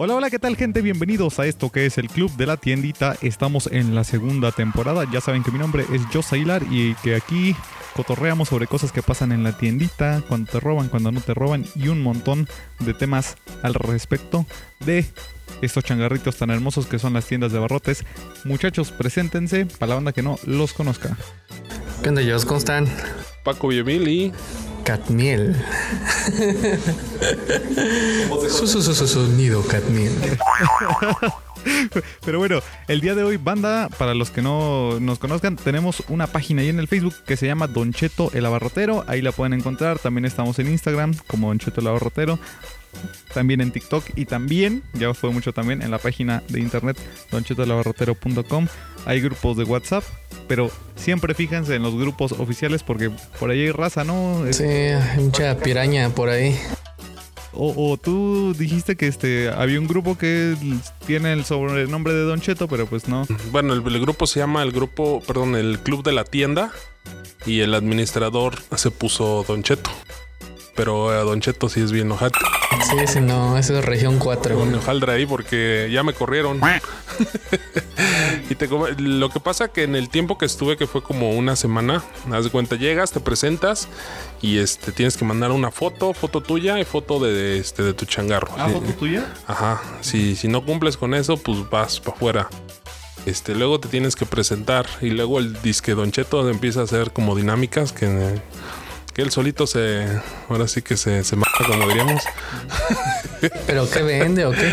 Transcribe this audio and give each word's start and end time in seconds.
Hola, 0.00 0.14
hola, 0.14 0.30
¿qué 0.30 0.38
tal 0.38 0.56
gente? 0.56 0.80
Bienvenidos 0.80 1.40
a 1.40 1.46
esto 1.46 1.72
que 1.72 1.84
es 1.84 1.98
el 1.98 2.08
Club 2.08 2.30
de 2.36 2.46
la 2.46 2.56
Tiendita. 2.56 3.16
Estamos 3.20 3.66
en 3.66 3.96
la 3.96 4.04
segunda 4.04 4.52
temporada. 4.52 5.04
Ya 5.12 5.20
saben 5.20 5.42
que 5.42 5.50
mi 5.50 5.58
nombre 5.58 5.84
es 5.92 6.02
Joss 6.12 6.32
Aguilar 6.32 6.62
y 6.70 6.94
que 7.02 7.16
aquí 7.16 7.56
cotorreamos 7.96 8.48
sobre 8.48 8.68
cosas 8.68 8.92
que 8.92 9.02
pasan 9.02 9.32
en 9.32 9.42
la 9.42 9.58
tiendita, 9.58 10.22
cuando 10.28 10.52
te 10.52 10.60
roban, 10.60 10.88
cuando 10.88 11.10
no 11.10 11.20
te 11.20 11.34
roban 11.34 11.64
y 11.74 11.88
un 11.88 12.00
montón 12.00 12.48
de 12.78 12.94
temas 12.94 13.38
al 13.64 13.74
respecto 13.74 14.46
de 14.78 15.04
estos 15.62 15.82
changarritos 15.82 16.36
tan 16.36 16.50
hermosos 16.50 16.86
que 16.86 17.00
son 17.00 17.14
las 17.14 17.26
tiendas 17.26 17.50
de 17.50 17.58
barrotes. 17.58 18.04
Muchachos, 18.44 18.92
preséntense 18.92 19.66
para 19.66 19.88
la 19.88 19.94
banda 19.96 20.12
que 20.12 20.22
no 20.22 20.38
los 20.44 20.74
conozca. 20.74 21.16
¿Qué 22.04 22.10
onda, 22.10 22.22
Jos? 22.24 22.44
¿Cómo 22.44 22.58
están? 22.58 22.86
Paco 23.42 23.66
Villamil 23.66 24.06
y 24.06 24.32
Catmiel. 24.88 25.54
su, 28.48 28.66
su, 28.66 28.82
su, 28.82 28.94
su 28.94 29.06
sonido, 29.06 29.62
Catmiel. 29.66 30.14
Pero 32.24 32.38
bueno, 32.38 32.60
el 32.86 33.02
día 33.02 33.14
de 33.14 33.22
hoy, 33.22 33.36
banda, 33.36 33.90
para 33.98 34.14
los 34.14 34.30
que 34.30 34.40
no 34.40 34.98
nos 34.98 35.18
conozcan, 35.18 35.56
tenemos 35.56 36.02
una 36.08 36.26
página 36.26 36.62
ahí 36.62 36.70
en 36.70 36.78
el 36.78 36.88
Facebook 36.88 37.14
que 37.26 37.36
se 37.36 37.44
llama 37.44 37.66
Don 37.66 37.92
Cheto 37.92 38.30
el 38.32 38.46
Abarrotero. 38.46 39.04
Ahí 39.08 39.20
la 39.20 39.32
pueden 39.32 39.52
encontrar. 39.52 39.98
También 39.98 40.24
estamos 40.24 40.58
en 40.58 40.68
Instagram 40.68 41.14
como 41.26 41.48
Don 41.48 41.58
Cheto 41.58 41.82
el 41.82 41.88
Abarrotero. 41.88 42.38
También 43.34 43.60
en 43.60 43.70
TikTok 43.70 44.04
y 44.16 44.24
también, 44.24 44.82
ya 44.94 45.12
fue 45.12 45.30
mucho 45.30 45.52
también, 45.52 45.82
en 45.82 45.90
la 45.90 45.98
página 45.98 46.42
de 46.48 46.60
internet 46.60 46.96
donchetolabarrotero.com. 47.30 48.68
Hay 49.08 49.22
grupos 49.22 49.56
de 49.56 49.64
WhatsApp, 49.64 50.04
pero 50.48 50.70
siempre 50.94 51.32
fíjense 51.32 51.74
en 51.74 51.82
los 51.82 51.94
grupos 51.96 52.32
oficiales 52.32 52.82
porque 52.82 53.10
por 53.40 53.50
ahí 53.50 53.62
hay 53.62 53.70
raza, 53.70 54.04
¿no? 54.04 54.44
Sí, 54.52 54.64
hay 54.64 55.18
mucha 55.18 55.56
piraña 55.56 56.10
por 56.10 56.28
ahí. 56.28 56.54
O, 57.54 57.72
o 57.90 57.96
tú 57.96 58.52
dijiste 58.52 58.96
que 58.96 59.06
este 59.06 59.48
había 59.48 59.80
un 59.80 59.88
grupo 59.88 60.18
que 60.18 60.54
tiene 61.06 61.32
el 61.32 61.46
sobrenombre 61.46 62.12
de 62.12 62.24
Don 62.24 62.42
Cheto, 62.42 62.68
pero 62.68 62.84
pues 62.84 63.08
no. 63.08 63.26
bueno, 63.50 63.72
el, 63.72 63.82
el 63.82 63.98
grupo 63.98 64.26
se 64.26 64.40
llama 64.40 64.62
el 64.62 64.72
grupo, 64.72 65.22
perdón, 65.26 65.56
el 65.56 65.78
Club 65.78 66.04
de 66.04 66.12
la 66.12 66.24
Tienda 66.24 66.70
y 67.46 67.60
el 67.60 67.72
administrador 67.72 68.58
se 68.76 68.90
puso 68.90 69.42
Don 69.48 69.62
Cheto. 69.62 69.90
Pero 70.78 71.12
eh, 71.12 71.24
Don 71.24 71.40
Cheto 71.40 71.68
sí 71.68 71.80
es 71.80 71.90
bien 71.90 72.12
ojate. 72.12 72.38
Sí, 72.88 72.96
sí, 73.08 73.20
no, 73.20 73.58
eso 73.58 73.76
es 73.76 73.84
región 73.84 74.20
4. 74.20 74.54
Con 74.54 74.72
hojaldre 74.72 75.12
ahí 75.12 75.26
porque 75.26 75.90
ya 75.92 76.04
me 76.04 76.12
corrieron. 76.12 76.60
y 78.48 78.54
te 78.54 78.68
lo 78.68 79.28
que 79.28 79.40
pasa 79.40 79.72
que 79.72 79.82
en 79.82 79.96
el 79.96 80.08
tiempo 80.08 80.38
que 80.38 80.46
estuve, 80.46 80.76
que 80.76 80.86
fue 80.86 81.02
como 81.02 81.32
una 81.32 81.56
semana, 81.56 82.04
haz 82.30 82.44
de 82.44 82.50
cuenta, 82.50 82.76
llegas, 82.76 83.10
te 83.10 83.18
presentas 83.18 83.88
y 84.40 84.58
este 84.58 84.92
tienes 84.92 85.16
que 85.16 85.24
mandar 85.24 85.50
una 85.50 85.72
foto, 85.72 86.14
foto 86.14 86.40
tuya 86.42 86.78
y 86.78 86.84
foto 86.84 87.18
de, 87.18 87.58
este 87.58 87.82
de 87.82 87.92
tu 87.92 88.04
changarro. 88.04 88.48
¿Ah, 88.56 88.68
Sí. 88.68 88.74
foto 88.74 88.92
tuya? 88.92 89.26
Ajá, 89.48 89.82
si, 90.00 90.36
si 90.36 90.46
no 90.46 90.64
cumples 90.64 90.96
con 90.96 91.12
eso, 91.12 91.38
pues 91.38 91.68
vas 91.68 91.98
para 91.98 92.16
afuera. 92.16 92.48
Este, 93.26 93.56
luego 93.56 93.80
te 93.80 93.88
tienes 93.88 94.14
que 94.14 94.26
presentar 94.26 94.86
y 95.00 95.10
luego 95.10 95.40
el 95.40 95.60
disque 95.60 95.94
Don 95.94 96.12
Cheto 96.12 96.48
empieza 96.48 96.82
a 96.82 96.84
hacer 96.84 97.10
como 97.10 97.34
dinámicas 97.34 97.92
que, 97.92 98.06
que 99.18 99.22
él 99.22 99.32
solito 99.32 99.66
se, 99.66 100.06
ahora 100.48 100.68
sí 100.68 100.80
que 100.80 100.96
se, 100.96 101.24
se 101.24 101.34
mata, 101.34 101.50
como 101.66 101.88
diríamos. 101.88 102.22
¿Pero 103.66 103.90
qué 103.90 104.02
vende 104.02 104.46
o 104.46 104.52
qué? 104.52 104.72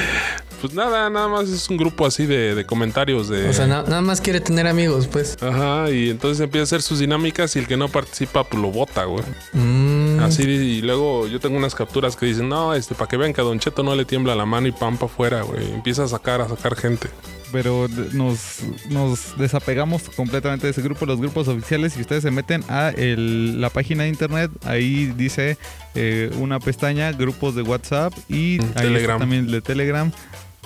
Pues 0.62 0.72
nada, 0.76 1.10
nada 1.10 1.28
más 1.28 1.50
es 1.50 1.68
un 1.68 1.78
grupo 1.78 2.06
así 2.06 2.28
de, 2.28 2.54
de 2.54 2.64
comentarios 2.64 3.28
de... 3.28 3.50
O 3.50 3.54
sea, 3.54 3.66
na- 3.66 3.82
nada 3.82 4.02
más 4.02 4.22
quiere 4.22 4.40
tener 4.42 4.68
amigos, 4.68 5.08
pues. 5.08 5.36
Ajá, 5.42 5.90
y 5.90 6.12
entonces 6.12 6.42
empieza 6.44 6.62
a 6.62 6.66
hacer 6.66 6.84
sus 6.84 7.00
dinámicas 7.00 7.56
y 7.56 7.60
el 7.60 7.68
que 7.68 7.76
no 7.76 7.90
participa, 7.90 8.44
pues 8.44 8.62
lo 8.62 8.70
bota, 8.70 9.06
güey. 9.06 9.24
Mm, 9.54 10.20
Así, 10.20 10.44
y 10.44 10.82
luego 10.84 11.26
yo 11.28 11.40
tengo 11.40 11.58
unas 11.58 11.74
capturas 11.74 12.16
que 12.16 12.28
dicen, 12.28 12.48
no, 12.48 12.76
este, 12.76 12.94
para 12.94 13.08
que 13.10 13.18
vean 13.18 13.34
que 13.34 13.42
a 13.42 13.44
Don 13.44 13.60
Cheto 13.60 13.82
no 13.82 13.96
le 13.96 14.06
tiembla 14.06 14.36
la 14.36 14.46
mano 14.46 14.68
y 14.68 14.72
pam 14.72 14.96
para 14.98 15.12
afuera, 15.12 15.42
güey. 15.42 15.72
Empieza 15.74 16.04
a 16.04 16.08
sacar, 16.08 16.40
a 16.42 16.48
sacar 16.48 16.76
gente. 16.76 17.10
Pero 17.56 17.88
nos, 18.12 18.60
nos 18.90 19.38
desapegamos 19.38 20.04
completamente 20.10 20.68
de 20.68 20.72
ese 20.72 20.82
grupo, 20.82 21.06
los 21.06 21.22
grupos 21.22 21.48
oficiales. 21.48 21.96
Y 21.96 22.02
ustedes 22.02 22.22
se 22.22 22.30
meten 22.32 22.66
a 22.68 22.90
el- 22.90 23.62
la 23.62 23.70
página 23.70 24.04
de 24.04 24.10
internet, 24.10 24.52
ahí 24.66 25.14
dice 25.16 25.58
eh, 25.96 26.30
una 26.38 26.60
pestaña, 26.60 27.14
grupos 27.14 27.56
de 27.56 27.62
WhatsApp 27.62 28.12
y 28.28 28.60
Mm, 28.60 28.64
ahí 28.76 28.86
también 29.20 29.48
de 29.48 29.62
Telegram. 29.62 30.12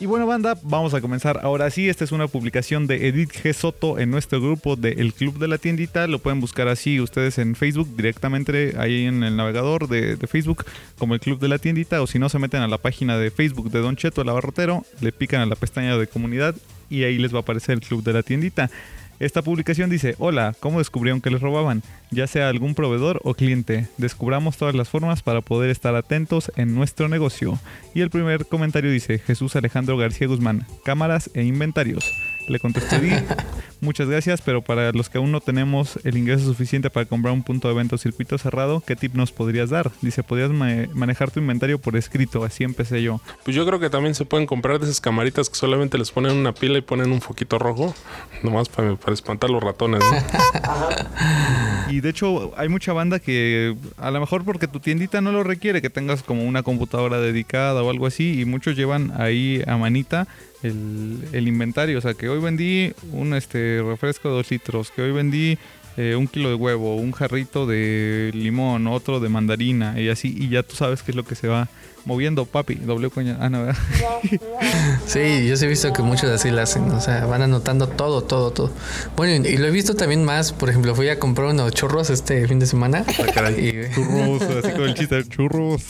Y 0.00 0.06
bueno, 0.06 0.28
banda, 0.28 0.56
vamos 0.62 0.94
a 0.94 1.00
comenzar 1.00 1.40
ahora 1.42 1.70
sí. 1.70 1.88
Esta 1.88 2.04
es 2.04 2.12
una 2.12 2.28
publicación 2.28 2.86
de 2.86 3.08
Edith 3.08 3.32
G. 3.32 3.52
Soto 3.52 3.98
en 3.98 4.12
nuestro 4.12 4.40
grupo 4.40 4.76
de 4.76 4.92
El 4.92 5.12
Club 5.12 5.40
de 5.40 5.48
la 5.48 5.58
Tiendita. 5.58 6.06
Lo 6.06 6.20
pueden 6.20 6.40
buscar 6.40 6.68
así 6.68 7.00
ustedes 7.00 7.38
en 7.38 7.56
Facebook, 7.56 7.96
directamente 7.96 8.76
ahí 8.78 9.06
en 9.06 9.24
el 9.24 9.36
navegador 9.36 9.88
de, 9.88 10.14
de 10.14 10.26
Facebook, 10.28 10.64
como 10.98 11.14
El 11.14 11.20
Club 11.20 11.40
de 11.40 11.48
la 11.48 11.58
Tiendita. 11.58 12.00
O 12.00 12.06
si 12.06 12.20
no, 12.20 12.28
se 12.28 12.38
meten 12.38 12.62
a 12.62 12.68
la 12.68 12.78
página 12.78 13.18
de 13.18 13.32
Facebook 13.32 13.72
de 13.72 13.80
Don 13.80 13.96
Cheto, 13.96 14.22
el 14.22 14.28
abarrotero, 14.28 14.84
le 15.00 15.10
pican 15.10 15.40
a 15.40 15.46
la 15.46 15.56
pestaña 15.56 15.98
de 15.98 16.06
comunidad 16.06 16.54
y 16.88 17.02
ahí 17.02 17.18
les 17.18 17.34
va 17.34 17.38
a 17.38 17.42
aparecer 17.42 17.74
el 17.74 17.80
Club 17.80 18.04
de 18.04 18.12
la 18.12 18.22
Tiendita. 18.22 18.70
Esta 19.20 19.42
publicación 19.42 19.90
dice, 19.90 20.14
hola, 20.18 20.54
¿cómo 20.60 20.78
descubrieron 20.78 21.20
que 21.20 21.30
les 21.30 21.40
robaban? 21.40 21.82
Ya 22.12 22.28
sea 22.28 22.48
algún 22.48 22.76
proveedor 22.76 23.20
o 23.24 23.34
cliente, 23.34 23.88
descubramos 23.96 24.56
todas 24.56 24.76
las 24.76 24.88
formas 24.88 25.22
para 25.22 25.40
poder 25.40 25.70
estar 25.70 25.96
atentos 25.96 26.52
en 26.54 26.74
nuestro 26.74 27.08
negocio. 27.08 27.58
Y 27.94 28.02
el 28.02 28.10
primer 28.10 28.46
comentario 28.46 28.92
dice, 28.92 29.18
Jesús 29.18 29.56
Alejandro 29.56 29.96
García 29.96 30.28
Guzmán, 30.28 30.66
cámaras 30.84 31.30
e 31.34 31.42
inventarios. 31.42 32.04
Le 32.48 32.58
contestó 32.58 32.96
Edith, 32.96 33.22
muchas 33.82 34.08
gracias, 34.08 34.40
pero 34.40 34.62
para 34.62 34.90
los 34.92 35.08
que 35.10 35.18
aún 35.18 35.30
no 35.30 35.40
tenemos 35.42 35.98
el 36.04 36.16
ingreso 36.16 36.44
suficiente 36.46 36.88
para 36.88 37.04
comprar 37.06 37.34
un 37.34 37.42
punto 37.42 37.68
de 37.68 37.74
venta 37.74 37.94
o 37.96 37.98
circuito 37.98 38.38
cerrado, 38.38 38.82
¿qué 38.86 38.96
tip 38.96 39.14
nos 39.14 39.32
podrías 39.32 39.68
dar? 39.70 39.90
Dice, 40.00 40.22
podrías 40.22 40.50
ma- 40.50 40.86
manejar 40.94 41.30
tu 41.30 41.40
inventario 41.40 41.78
por 41.78 41.94
escrito, 41.96 42.44
así 42.44 42.64
empecé 42.64 43.02
yo. 43.02 43.20
Pues 43.44 43.54
yo 43.54 43.66
creo 43.66 43.78
que 43.78 43.90
también 43.90 44.14
se 44.14 44.24
pueden 44.24 44.46
comprar 44.46 44.78
de 44.78 44.86
esas 44.86 45.00
camaritas 45.00 45.50
que 45.50 45.56
solamente 45.56 45.98
les 45.98 46.10
ponen 46.10 46.32
una 46.36 46.54
pila 46.54 46.78
y 46.78 46.82
ponen 46.82 47.12
un 47.12 47.20
foquito 47.20 47.58
rojo, 47.58 47.94
nomás 48.42 48.68
para, 48.70 48.96
para 48.96 49.12
espantar 49.12 49.50
los 49.50 49.62
ratones, 49.62 50.00
¿no? 50.00 50.18
Y 51.90 52.00
de 52.00 52.10
hecho 52.10 52.52
hay 52.58 52.68
mucha 52.68 52.92
banda 52.92 53.18
que 53.18 53.74
a 53.96 54.10
lo 54.10 54.20
mejor 54.20 54.44
porque 54.44 54.68
tu 54.68 54.78
tiendita 54.78 55.22
no 55.22 55.32
lo 55.32 55.42
requiere, 55.42 55.80
que 55.80 55.88
tengas 55.88 56.22
como 56.22 56.44
una 56.44 56.62
computadora 56.62 57.18
dedicada 57.18 57.82
o 57.82 57.88
algo 57.90 58.06
así, 58.06 58.40
y 58.40 58.44
muchos 58.44 58.76
llevan 58.76 59.12
ahí 59.18 59.62
a 59.66 59.76
manita 59.78 60.28
el, 60.62 61.18
el 61.32 61.48
inventario. 61.48 61.98
O 61.98 62.00
sea, 62.00 62.14
que 62.14 62.28
hoy 62.28 62.40
vendí 62.40 62.92
un 63.12 63.34
este 63.34 63.82
refresco 63.82 64.28
de 64.28 64.34
dos 64.34 64.50
litros, 64.50 64.90
que 64.90 65.02
hoy 65.02 65.12
vendí 65.12 65.58
eh, 66.00 66.14
un 66.14 66.28
kilo 66.28 66.48
de 66.48 66.54
huevo, 66.54 66.94
un 66.94 67.10
jarrito 67.10 67.66
de 67.66 68.30
limón, 68.32 68.86
otro 68.86 69.18
de 69.18 69.28
mandarina 69.28 70.00
y 70.00 70.08
así, 70.08 70.32
y 70.38 70.48
ya 70.48 70.62
tú 70.62 70.76
sabes 70.76 71.02
qué 71.02 71.10
es 71.10 71.16
lo 71.16 71.24
que 71.24 71.34
se 71.34 71.48
va 71.48 71.68
moviendo, 72.04 72.46
papi. 72.46 72.76
Doble 72.76 73.10
coña. 73.10 73.36
Ah, 73.40 73.50
no, 73.50 73.64
¿verdad? 73.64 73.82
Sí, 75.06 75.48
yo 75.48 75.56
sí 75.56 75.64
he 75.64 75.68
visto 75.68 75.92
que 75.92 76.02
muchos 76.02 76.30
así 76.30 76.50
lo 76.50 76.62
hacen, 76.62 76.88
o 76.92 77.00
sea, 77.00 77.26
van 77.26 77.42
anotando 77.42 77.88
todo, 77.88 78.22
todo, 78.22 78.52
todo. 78.52 78.70
Bueno, 79.16 79.44
y 79.48 79.56
lo 79.56 79.66
he 79.66 79.70
visto 79.72 79.94
también 79.94 80.22
más, 80.24 80.52
por 80.52 80.70
ejemplo, 80.70 80.94
fui 80.94 81.08
a 81.08 81.18
comprar 81.18 81.48
unos 81.48 81.72
churros 81.72 82.10
este 82.10 82.46
fin 82.46 82.60
de 82.60 82.66
semana. 82.66 83.04
Y, 83.58 83.72
Churros, 83.94 84.42
así 84.42 84.72
con 84.72 84.82
el 84.82 84.94
chiste, 84.94 85.24
churros. 85.28 85.82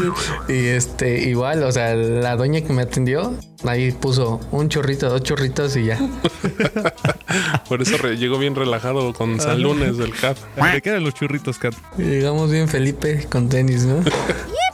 y, 0.48 0.66
este, 0.66 1.28
igual, 1.28 1.64
o 1.64 1.72
sea, 1.72 1.96
la 1.96 2.36
doña 2.36 2.60
que 2.60 2.72
me 2.72 2.82
atendió, 2.82 3.36
ahí 3.64 3.92
puso 3.92 4.40
un 4.50 4.68
chorrito, 4.68 5.08
dos 5.08 5.22
chorritos 5.22 5.76
y 5.76 5.86
ya. 5.86 5.98
Por 7.68 7.82
eso 7.82 7.96
llegó 8.12 8.38
bien 8.38 8.54
relajado 8.54 9.12
con 9.12 9.40
San 9.40 9.62
Lunes 9.62 9.96
del 9.98 10.14
CAT. 10.14 10.38
¿De 10.72 10.82
qué 10.82 10.90
eran 10.90 11.04
los 11.04 11.14
churritos, 11.14 11.58
Kat? 11.58 11.74
Y 11.96 12.02
llegamos 12.02 12.50
bien 12.50 12.68
Felipe 12.68 13.26
con 13.30 13.48
tenis, 13.48 13.84
¿no? 13.84 14.02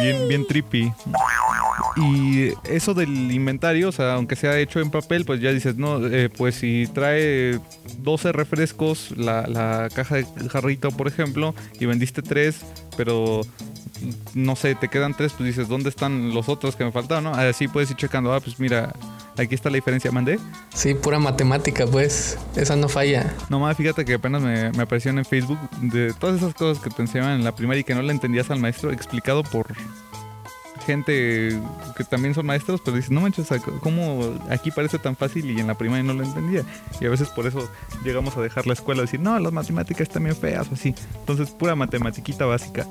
Bien, 0.00 0.28
bien 0.28 0.46
trippy. 0.46 0.92
Y 1.96 2.52
eso 2.64 2.94
del 2.94 3.32
inventario, 3.32 3.88
o 3.88 3.92
sea, 3.92 4.14
aunque 4.14 4.36
sea 4.36 4.58
hecho 4.58 4.80
en 4.80 4.90
papel, 4.90 5.24
pues 5.24 5.40
ya 5.40 5.52
dices, 5.52 5.76
no, 5.76 6.06
eh, 6.06 6.28
pues 6.28 6.54
si 6.56 6.86
trae 6.92 7.58
12 7.98 8.32
refrescos, 8.32 9.12
la, 9.16 9.46
la 9.48 9.88
caja 9.92 10.16
de 10.16 10.26
jarrito, 10.48 10.90
por 10.92 11.08
ejemplo, 11.08 11.54
y 11.80 11.86
vendiste 11.86 12.22
3, 12.22 12.60
pero 12.96 13.40
no 14.34 14.54
sé, 14.54 14.74
te 14.74 14.88
quedan 14.88 15.16
3, 15.16 15.32
pues 15.32 15.46
dices, 15.46 15.68
¿dónde 15.68 15.88
están 15.88 16.32
los 16.34 16.48
otros 16.48 16.76
que 16.76 16.84
me 16.84 16.92
faltaron? 16.92 17.24
¿no? 17.24 17.34
Así 17.34 17.66
puedes 17.66 17.90
ir 17.90 17.96
checando, 17.96 18.32
ah, 18.32 18.40
pues 18.40 18.60
mira, 18.60 18.92
aquí 19.38 19.54
está 19.54 19.70
la 19.70 19.76
diferencia, 19.76 20.10
mandé. 20.10 20.38
Sí, 20.74 20.94
pura 20.94 21.18
matemática, 21.18 21.86
pues. 21.86 22.38
Esa 22.56 22.76
no 22.76 22.88
falla. 22.88 23.34
Nomás 23.48 23.76
fíjate 23.76 24.04
que 24.04 24.14
apenas 24.14 24.42
me, 24.42 24.70
me 24.72 24.82
aparecieron 24.82 25.18
en 25.18 25.24
Facebook 25.24 25.58
de 25.80 26.12
todas 26.14 26.36
esas 26.36 26.54
cosas 26.54 26.82
que 26.82 26.90
te 26.90 27.02
enseñaban 27.02 27.34
en 27.34 27.44
la 27.44 27.54
primaria 27.54 27.80
y 27.80 27.84
que 27.84 27.94
no 27.94 28.02
le 28.02 28.12
entendías 28.12 28.50
al 28.50 28.58
maestro, 28.60 28.92
explicado 28.92 29.42
por 29.42 29.66
gente 30.88 31.60
que 31.98 32.04
también 32.04 32.34
son 32.34 32.46
maestros, 32.46 32.80
pero 32.82 32.96
dicen, 32.96 33.14
no 33.14 33.20
manches, 33.20 33.46
¿cómo 33.80 34.34
aquí 34.48 34.70
parece 34.70 34.98
tan 34.98 35.16
fácil 35.16 35.50
y 35.50 35.60
en 35.60 35.66
la 35.66 35.76
primaria 35.76 36.02
no 36.02 36.14
lo 36.14 36.24
entendía? 36.24 36.62
Y 36.98 37.04
a 37.04 37.10
veces 37.10 37.28
por 37.28 37.46
eso 37.46 37.68
llegamos 38.04 38.38
a 38.38 38.40
dejar 38.40 38.66
la 38.66 38.72
escuela, 38.72 39.02
decir, 39.02 39.20
no, 39.20 39.38
las 39.38 39.52
matemáticas 39.52 40.08
están 40.08 40.24
bien 40.24 40.34
feas 40.34 40.66
o 40.70 40.74
así. 40.74 40.94
Entonces, 41.20 41.50
pura 41.50 41.74
matematiquita 41.74 42.46
básica. 42.46 42.86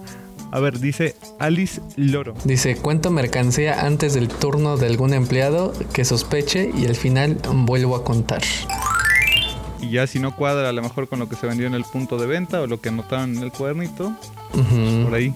A 0.51 0.59
ver, 0.59 0.79
dice 0.79 1.15
Alice 1.39 1.81
Loro. 1.95 2.33
Dice, 2.45 2.75
cuento 2.75 3.11
mercancía 3.11 3.85
antes 3.85 4.13
del 4.13 4.29
turno 4.29 4.77
de 4.77 4.87
algún 4.87 5.13
empleado 5.13 5.73
que 5.93 6.05
sospeche 6.05 6.71
y 6.75 6.85
al 6.85 6.95
final 6.95 7.37
vuelvo 7.53 7.95
a 7.95 8.03
contar. 8.03 8.41
Y 9.81 9.91
ya 9.91 10.07
si 10.07 10.19
no 10.19 10.35
cuadra 10.35 10.69
a 10.69 10.71
lo 10.71 10.81
mejor 10.81 11.07
con 11.07 11.19
lo 11.19 11.27
que 11.27 11.35
se 11.35 11.47
vendió 11.47 11.67
en 11.67 11.73
el 11.73 11.83
punto 11.83 12.17
de 12.17 12.27
venta 12.27 12.61
o 12.61 12.67
lo 12.67 12.79
que 12.79 12.89
anotaron 12.89 13.37
en 13.37 13.43
el 13.43 13.51
cuadernito, 13.51 14.15
por 15.03 15.13
ahí 15.13 15.33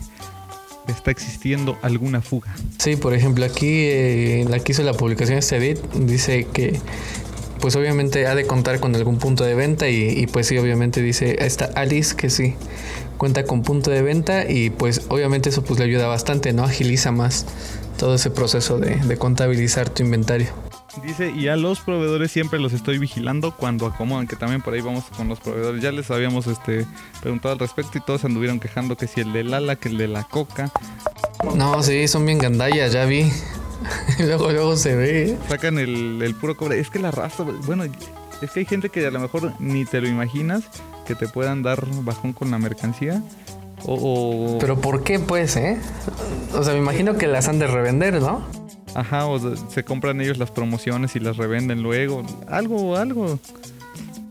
está 0.87 1.11
existiendo 1.11 1.77
alguna 1.81 2.21
fuga. 2.21 2.55
Sí, 2.77 2.95
por 2.95 3.13
ejemplo, 3.13 3.45
aquí 3.45 3.85
eh, 3.87 4.45
la 4.49 4.59
que 4.59 4.71
hizo 4.71 4.83
la 4.83 4.93
publicación 4.93 5.37
este 5.37 5.57
edit 5.57 5.79
dice 5.93 6.47
que 6.51 6.79
pues 7.59 7.75
obviamente 7.75 8.25
ha 8.25 8.33
de 8.33 8.47
contar 8.47 8.79
con 8.79 8.95
algún 8.95 9.19
punto 9.19 9.43
de 9.43 9.53
venta 9.53 9.87
y, 9.87 10.19
y, 10.19 10.25
pues 10.25 10.47
sí, 10.47 10.57
obviamente 10.57 10.99
dice 11.03 11.45
esta 11.45 11.65
Alice 11.75 12.15
que 12.15 12.31
sí 12.31 12.55
cuenta 13.21 13.44
con 13.44 13.62
punto 13.62 13.91
de 13.91 14.01
venta 14.01 14.50
y 14.50 14.71
pues 14.71 15.06
obviamente 15.09 15.50
eso 15.50 15.63
pues 15.63 15.77
le 15.77 15.85
ayuda 15.85 16.07
bastante, 16.07 16.53
¿no? 16.53 16.63
Agiliza 16.63 17.12
más 17.12 17.45
todo 18.00 18.15
ese 18.15 18.31
proceso 18.31 18.79
de, 18.79 18.95
de 18.95 19.18
contabilizar 19.19 19.91
tu 19.91 20.01
inventario. 20.01 20.47
Dice, 21.06 21.29
y 21.29 21.47
a 21.47 21.56
los 21.56 21.81
proveedores 21.81 22.31
siempre 22.31 22.59
los 22.59 22.73
estoy 22.73 22.97
vigilando 22.97 23.56
cuando 23.56 23.85
acomodan, 23.85 24.25
que 24.25 24.35
también 24.35 24.63
por 24.63 24.73
ahí 24.73 24.81
vamos 24.81 25.03
con 25.15 25.27
los 25.29 25.39
proveedores. 25.39 25.83
Ya 25.83 25.91
les 25.91 26.09
habíamos 26.09 26.47
este, 26.47 26.88
preguntado 27.21 27.53
al 27.53 27.59
respecto 27.59 28.00
y 28.00 28.01
todos 28.01 28.25
anduvieron 28.25 28.59
quejando 28.59 28.97
que 28.97 29.06
si 29.06 29.21
el 29.21 29.31
de 29.33 29.44
Lala, 29.44 29.75
que 29.75 29.89
el 29.89 30.00
de 30.00 30.07
la 30.07 30.24
Coca. 30.24 30.71
No, 31.56 31.83
sí, 31.83 32.07
son 32.07 32.25
bien 32.25 32.39
gandallas, 32.39 32.91
ya 32.91 33.06
vi. 33.06 33.31
luego, 34.17 34.51
luego 34.51 34.75
se 34.77 34.95
ve. 34.95 35.38
Sacan 35.47 35.77
el, 35.77 36.24
el 36.24 36.33
puro 36.33 36.57
cobre. 36.57 36.79
Es 36.79 36.89
que 36.89 36.97
la 36.97 37.12
raza, 37.12 37.44
bueno, 37.44 37.83
es 38.41 38.50
que 38.50 38.62
hay 38.62 38.65
gente 38.65 38.89
que 38.89 39.06
a 39.06 39.12
lo 39.12 39.19
mejor 39.19 39.53
ni 39.59 39.85
te 39.85 40.01
lo 40.01 40.07
imaginas 40.07 40.63
que 41.06 41.15
te 41.15 41.27
puedan 41.27 41.63
dar 41.63 41.83
bajón 42.03 42.33
con 42.33 42.51
la 42.51 42.57
mercancía. 42.59 43.24
O, 43.86 44.56
o- 44.56 44.59
Pero 44.59 44.80
¿por 44.80 45.03
qué 45.03 45.19
pues, 45.19 45.56
eh? 45.56 45.77
O 46.53 46.63
sea, 46.63 46.74
me 46.74 46.80
imagino 46.80 47.18
que 47.18 47.27
las 47.27 47.48
han 47.48 47.57
de 47.59 47.68
revender, 47.68 48.21
¿no? 48.21 48.44
Ajá, 48.94 49.25
o 49.25 49.39
se- 49.39 49.56
se 49.74 49.83
compran 49.83 50.21
ellos 50.21 50.38
las 50.38 50.51
promociones 50.51 51.15
y 51.15 51.19
las 51.19 51.38
revenden 51.38 51.81
luego. 51.81 52.24
Algo, 52.48 52.95
algo. 52.98 53.39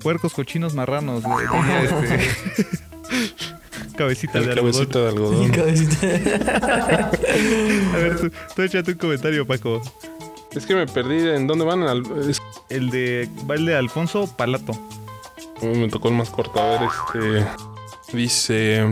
Puercos, 0.02 0.32
cochinos, 0.34 0.74
marranos. 0.74 1.24
este. 1.82 2.66
Cabecita 3.96 4.38
El 4.38 4.46
de 4.46 4.52
algodón. 4.52 4.86
cabecita 4.86 4.98
de 5.00 5.08
algodón. 5.08 5.52
A 7.94 7.96
ver, 7.98 8.20
tú, 8.20 8.30
tú 8.54 8.62
échate 8.62 8.92
un 8.92 8.98
comentario, 8.98 9.46
Paco. 9.46 9.80
Es 10.52 10.66
que 10.66 10.74
me 10.74 10.86
perdí 10.86 11.28
en 11.28 11.46
dónde 11.46 11.64
van. 11.64 11.82
Al- 11.82 12.02
es- 12.28 12.40
El 12.70 12.90
de 12.90 13.28
baile 13.44 13.72
de 13.72 13.78
Alfonso 13.78 14.26
Palato. 14.36 14.72
Me 15.62 15.88
tocó 15.88 16.08
el 16.08 16.14
más 16.14 16.30
corto. 16.30 16.60
A 16.60 16.66
ver, 16.70 16.80
este. 16.82 17.46
Dice. 18.16 18.90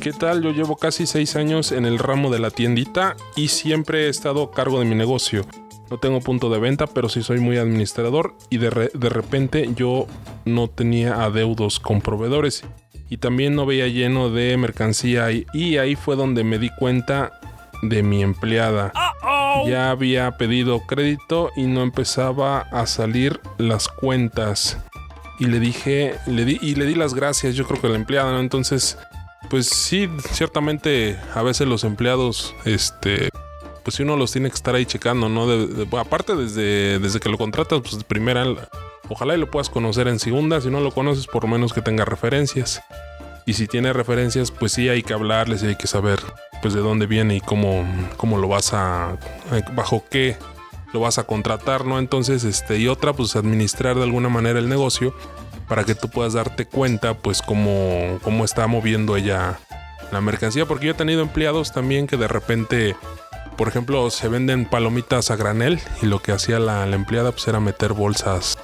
¿Qué 0.00 0.12
tal? 0.12 0.42
Yo 0.42 0.50
llevo 0.50 0.76
casi 0.76 1.06
seis 1.06 1.36
años 1.36 1.72
en 1.72 1.86
el 1.86 1.98
ramo 1.98 2.30
de 2.30 2.38
la 2.38 2.50
tiendita 2.50 3.16
y 3.36 3.48
siempre 3.48 4.06
he 4.06 4.08
estado 4.08 4.42
a 4.42 4.50
cargo 4.50 4.78
de 4.80 4.84
mi 4.84 4.94
negocio. 4.94 5.46
No 5.90 5.98
tengo 5.98 6.20
punto 6.20 6.50
de 6.50 6.58
venta, 6.58 6.86
pero 6.86 7.08
sí 7.08 7.22
soy 7.22 7.40
muy 7.40 7.56
administrador 7.58 8.34
y 8.50 8.58
de, 8.58 8.70
re- 8.70 8.90
de 8.92 9.08
repente 9.08 9.70
yo 9.76 10.06
no 10.44 10.68
tenía 10.68 11.22
adeudos 11.22 11.78
con 11.78 12.00
proveedores 12.00 12.64
y 13.08 13.18
también 13.18 13.54
no 13.54 13.66
veía 13.66 13.86
lleno 13.86 14.30
de 14.30 14.56
mercancía 14.56 15.30
y, 15.30 15.46
y 15.54 15.76
ahí 15.76 15.94
fue 15.94 16.16
donde 16.16 16.42
me 16.42 16.58
di 16.58 16.70
cuenta 16.70 17.32
de 17.82 18.02
mi 18.02 18.22
empleada. 18.22 18.92
Ya 19.66 19.90
había 19.90 20.32
pedido 20.36 20.80
crédito 20.80 21.50
y 21.54 21.62
no 21.64 21.82
empezaba 21.82 22.60
a 22.72 22.86
salir 22.86 23.40
las 23.58 23.88
cuentas 23.88 24.78
y 25.38 25.46
le 25.46 25.60
dije, 25.60 26.14
le 26.26 26.44
di, 26.44 26.58
y 26.60 26.74
le 26.74 26.86
di 26.86 26.94
las 26.94 27.14
gracias, 27.14 27.54
yo 27.54 27.66
creo 27.66 27.80
que 27.80 27.86
a 27.88 27.90
la 27.90 27.96
empleada, 27.96 28.32
¿no? 28.32 28.40
Entonces, 28.40 28.98
pues 29.50 29.68
sí, 29.68 30.08
ciertamente 30.32 31.18
a 31.34 31.42
veces 31.42 31.66
los 31.66 31.84
empleados, 31.84 32.54
este, 32.64 33.30
pues 33.82 33.96
sí 33.96 34.02
uno 34.02 34.16
los 34.16 34.32
tiene 34.32 34.48
que 34.48 34.54
estar 34.54 34.74
ahí 34.74 34.86
checando, 34.86 35.28
¿no? 35.28 35.46
Aparte 35.98 36.34
desde, 36.36 36.98
desde 36.98 37.20
que 37.20 37.28
lo 37.28 37.38
contratas, 37.38 37.80
pues 37.80 37.98
de 37.98 38.04
primera, 38.04 38.44
ojalá 39.08 39.34
y 39.34 39.38
lo 39.38 39.50
puedas 39.50 39.68
conocer 39.68 40.08
en 40.08 40.18
segunda, 40.18 40.60
si 40.60 40.70
no 40.70 40.80
lo 40.80 40.90
conoces, 40.92 41.26
por 41.26 41.44
lo 41.44 41.48
menos 41.48 41.72
que 41.72 41.82
tenga 41.82 42.04
referencias. 42.04 42.82
Y 43.46 43.52
si 43.52 43.66
tiene 43.66 43.92
referencias, 43.92 44.50
pues 44.50 44.72
sí 44.72 44.88
hay 44.88 45.02
que 45.02 45.12
hablarles 45.12 45.62
y 45.62 45.66
hay 45.66 45.76
que 45.76 45.86
saber, 45.86 46.18
pues 46.62 46.72
de 46.72 46.80
dónde 46.80 47.06
viene 47.06 47.36
y 47.36 47.40
cómo, 47.40 47.86
cómo 48.16 48.38
lo 48.38 48.48
vas 48.48 48.72
a, 48.72 49.18
bajo 49.74 50.02
qué 50.10 50.38
lo 50.94 51.00
vas 51.00 51.18
a 51.18 51.24
contratar, 51.24 51.84
¿no? 51.84 51.98
Entonces, 51.98 52.44
este, 52.44 52.78
y 52.78 52.86
otra, 52.86 53.12
pues 53.12 53.34
administrar 53.34 53.96
de 53.96 54.04
alguna 54.04 54.28
manera 54.28 54.60
el 54.60 54.68
negocio 54.68 55.12
para 55.68 55.82
que 55.82 55.96
tú 55.96 56.08
puedas 56.08 56.34
darte 56.34 56.66
cuenta, 56.66 57.14
pues, 57.14 57.42
cómo, 57.42 58.20
cómo 58.22 58.44
está 58.44 58.68
moviendo 58.68 59.16
ella 59.16 59.58
la 60.12 60.20
mercancía. 60.20 60.66
Porque 60.66 60.86
yo 60.86 60.92
he 60.92 60.94
tenido 60.96 61.20
empleados 61.20 61.72
también 61.72 62.06
que 62.06 62.16
de 62.16 62.28
repente, 62.28 62.94
por 63.56 63.66
ejemplo, 63.66 64.08
se 64.10 64.28
venden 64.28 64.66
palomitas 64.66 65.32
a 65.32 65.36
granel 65.36 65.80
y 66.00 66.06
lo 66.06 66.20
que 66.20 66.30
hacía 66.30 66.60
la, 66.60 66.86
empleada, 66.86 67.32
pues, 67.32 67.48
era 67.48 67.58
meter 67.58 67.92
bolsas 67.92 68.56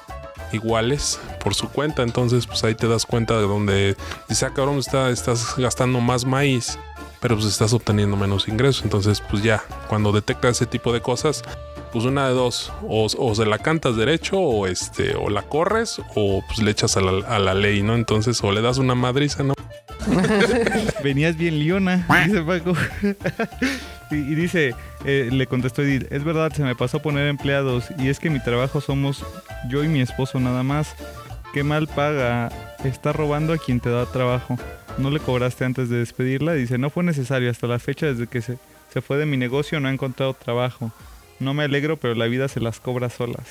iguales 0.53 1.19
por 1.43 1.53
su 1.53 1.67
cuenta. 1.67 2.01
Entonces, 2.01 2.47
pues 2.47 2.63
ahí 2.63 2.75
te 2.75 2.87
das 2.87 3.05
cuenta 3.05 3.35
de 3.35 3.43
donde 3.43 3.97
dice, 4.29 4.45
ah, 4.45 4.53
cabrón, 4.55 4.77
está, 4.77 5.09
estás 5.09 5.57
gastando 5.57 5.99
más 5.99 6.23
maíz, 6.23 6.79
pero 7.19 7.35
pues 7.35 7.47
estás 7.47 7.73
obteniendo 7.73 8.15
menos 8.15 8.47
ingresos. 8.47 8.83
Entonces, 8.85 9.19
pues 9.19 9.43
ya, 9.43 9.61
cuando 9.89 10.13
detectas 10.13 10.57
ese 10.57 10.65
tipo 10.65 10.93
de 10.93 11.01
cosas, 11.01 11.43
pues 11.91 12.05
una 12.05 12.27
de 12.27 12.33
dos, 12.33 12.71
o, 12.87 13.07
o 13.17 13.35
se 13.35 13.45
la 13.45 13.59
cantas 13.59 13.95
derecho, 13.95 14.39
o 14.39 14.67
este, 14.67 15.15
o 15.15 15.29
la 15.29 15.43
corres, 15.43 16.01
o 16.15 16.43
pues 16.47 16.59
le 16.59 16.71
echas 16.71 16.97
a 16.97 17.01
la, 17.01 17.25
a 17.27 17.39
la 17.39 17.53
ley, 17.53 17.81
¿no? 17.83 17.95
Entonces, 17.95 18.41
o 18.43 18.51
le 18.51 18.61
das 18.61 18.77
una 18.77 18.95
madriza, 18.95 19.43
¿no? 19.43 19.53
Venías 21.03 21.37
bien 21.37 21.59
liona, 21.59 22.05
dice 22.25 22.41
Paco. 22.41 22.73
y, 24.11 24.35
dice, 24.35 24.73
eh, 25.05 25.29
le 25.31 25.47
contestó 25.47 25.81
Edith, 25.81 26.11
es 26.11 26.23
verdad, 26.23 26.51
se 26.53 26.63
me 26.63 26.75
pasó 26.75 27.01
poner 27.01 27.27
empleados 27.27 27.85
y 27.97 28.09
es 28.09 28.19
que 28.19 28.29
mi 28.29 28.41
trabajo 28.41 28.81
somos 28.81 29.23
yo 29.69 29.83
y 29.83 29.87
mi 29.87 30.01
esposo 30.01 30.39
nada 30.39 30.63
más. 30.63 30.95
Qué 31.53 31.63
mal 31.63 31.87
paga, 31.87 32.49
está 32.85 33.11
robando 33.11 33.51
a 33.51 33.57
quien 33.57 33.81
te 33.81 33.89
da 33.89 34.05
trabajo. 34.05 34.57
No 34.97 35.09
le 35.09 35.19
cobraste 35.19 35.65
antes 35.65 35.89
de 35.89 35.97
despedirla. 35.97 36.53
Dice, 36.53 36.77
no 36.77 36.89
fue 36.89 37.03
necesario 37.03 37.51
hasta 37.51 37.67
la 37.67 37.77
fecha 37.79 38.05
desde 38.05 38.27
que 38.27 38.41
se, 38.41 38.57
se 38.93 39.01
fue 39.01 39.17
de 39.17 39.25
mi 39.25 39.35
negocio 39.35 39.79
no 39.79 39.89
ha 39.89 39.91
encontrado 39.91 40.33
trabajo. 40.33 40.91
No 41.41 41.53
me 41.53 41.63
alegro, 41.63 41.97
pero 41.97 42.15
la 42.15 42.25
vida 42.27 42.47
se 42.47 42.59
las 42.59 42.79
cobra 42.79 43.09
solas. 43.09 43.45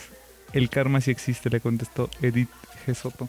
El 0.52 0.70
karma 0.70 1.00
sí 1.00 1.10
existe, 1.10 1.50
le 1.50 1.60
contestó 1.60 2.08
Edith 2.22 2.48
G. 2.86 2.94
Soto. 2.94 3.28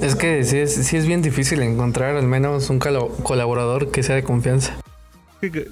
Es 0.00 0.14
que 0.14 0.42
sí 0.44 0.58
es, 0.58 0.74
sí 0.74 0.96
es 0.96 1.06
bien 1.06 1.22
difícil 1.22 1.60
encontrar 1.62 2.16
al 2.16 2.26
menos 2.26 2.70
un 2.70 2.78
colaborador 2.78 3.90
que 3.90 4.02
sea 4.02 4.14
de 4.14 4.22
confianza. 4.22 4.74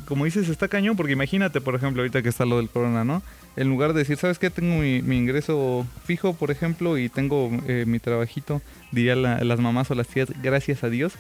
como 0.07 0.25
dices, 0.25 0.49
está 0.49 0.69
cañón, 0.69 0.97
porque 0.97 1.13
imagínate, 1.13 1.61
por 1.61 1.75
ejemplo, 1.75 2.03
ahorita 2.03 2.23
que 2.23 2.29
está 2.29 2.45
lo 2.45 2.59
del 2.59 2.69
corona, 2.69 3.05
¿no? 3.05 3.23
En 3.57 3.69
lugar 3.69 3.93
de 3.93 4.01
decir, 4.01 4.17
¿sabes 4.17 4.39
qué? 4.39 4.51
Tengo 4.51 4.77
mi, 4.81 5.03
mi 5.03 5.17
ingreso 5.19 5.87
fijo, 6.05 6.35
por 6.35 6.51
ejemplo, 6.51 6.97
y 6.99 7.09
tengo 7.09 7.51
eh, 7.67 7.85
mi 7.87 7.99
trabajito, 7.99 8.63
diría 8.93 9.17
la- 9.17 9.43
las 9.45 9.61
mamás 9.61 9.91
o 9.91 9.95
las 9.95 10.07
tías, 10.09 10.29
gracias 10.43 10.85
a 10.85 10.91
Dios, 10.91 11.15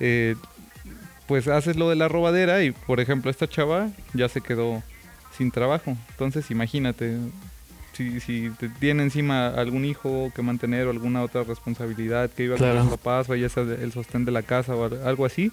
eh, 0.00 0.36
pues 1.26 1.48
haces 1.48 1.76
lo 1.76 1.88
de 1.90 1.96
la 1.96 2.08
robadera 2.08 2.62
y, 2.64 2.72
por 2.72 3.00
ejemplo, 3.00 3.30
esta 3.30 3.48
chava 3.48 3.90
ya 4.14 4.28
se 4.28 4.40
quedó 4.40 4.82
sin 5.36 5.50
trabajo. 5.50 5.96
Entonces, 6.10 6.50
imagínate, 6.50 7.16
si, 7.92 8.20
si 8.20 8.50
te 8.58 8.68
tiene 8.68 9.02
encima 9.02 9.48
algún 9.48 9.84
hijo 9.84 10.30
que 10.34 10.42
mantener 10.42 10.86
o 10.86 10.90
alguna 10.90 11.22
otra 11.22 11.42
responsabilidad 11.44 12.30
que 12.30 12.44
iba 12.44 12.56
Claro. 12.56 12.78
con 12.80 12.88
los 12.90 12.98
papás, 12.98 13.28
vaya 13.28 13.46
a 13.46 13.50
ser 13.50 13.78
el 13.82 13.92
sostén 13.92 14.24
de 14.24 14.32
la 14.32 14.42
casa 14.42 14.74
o 14.74 14.84
al- 14.84 15.06
algo 15.06 15.24
así, 15.26 15.52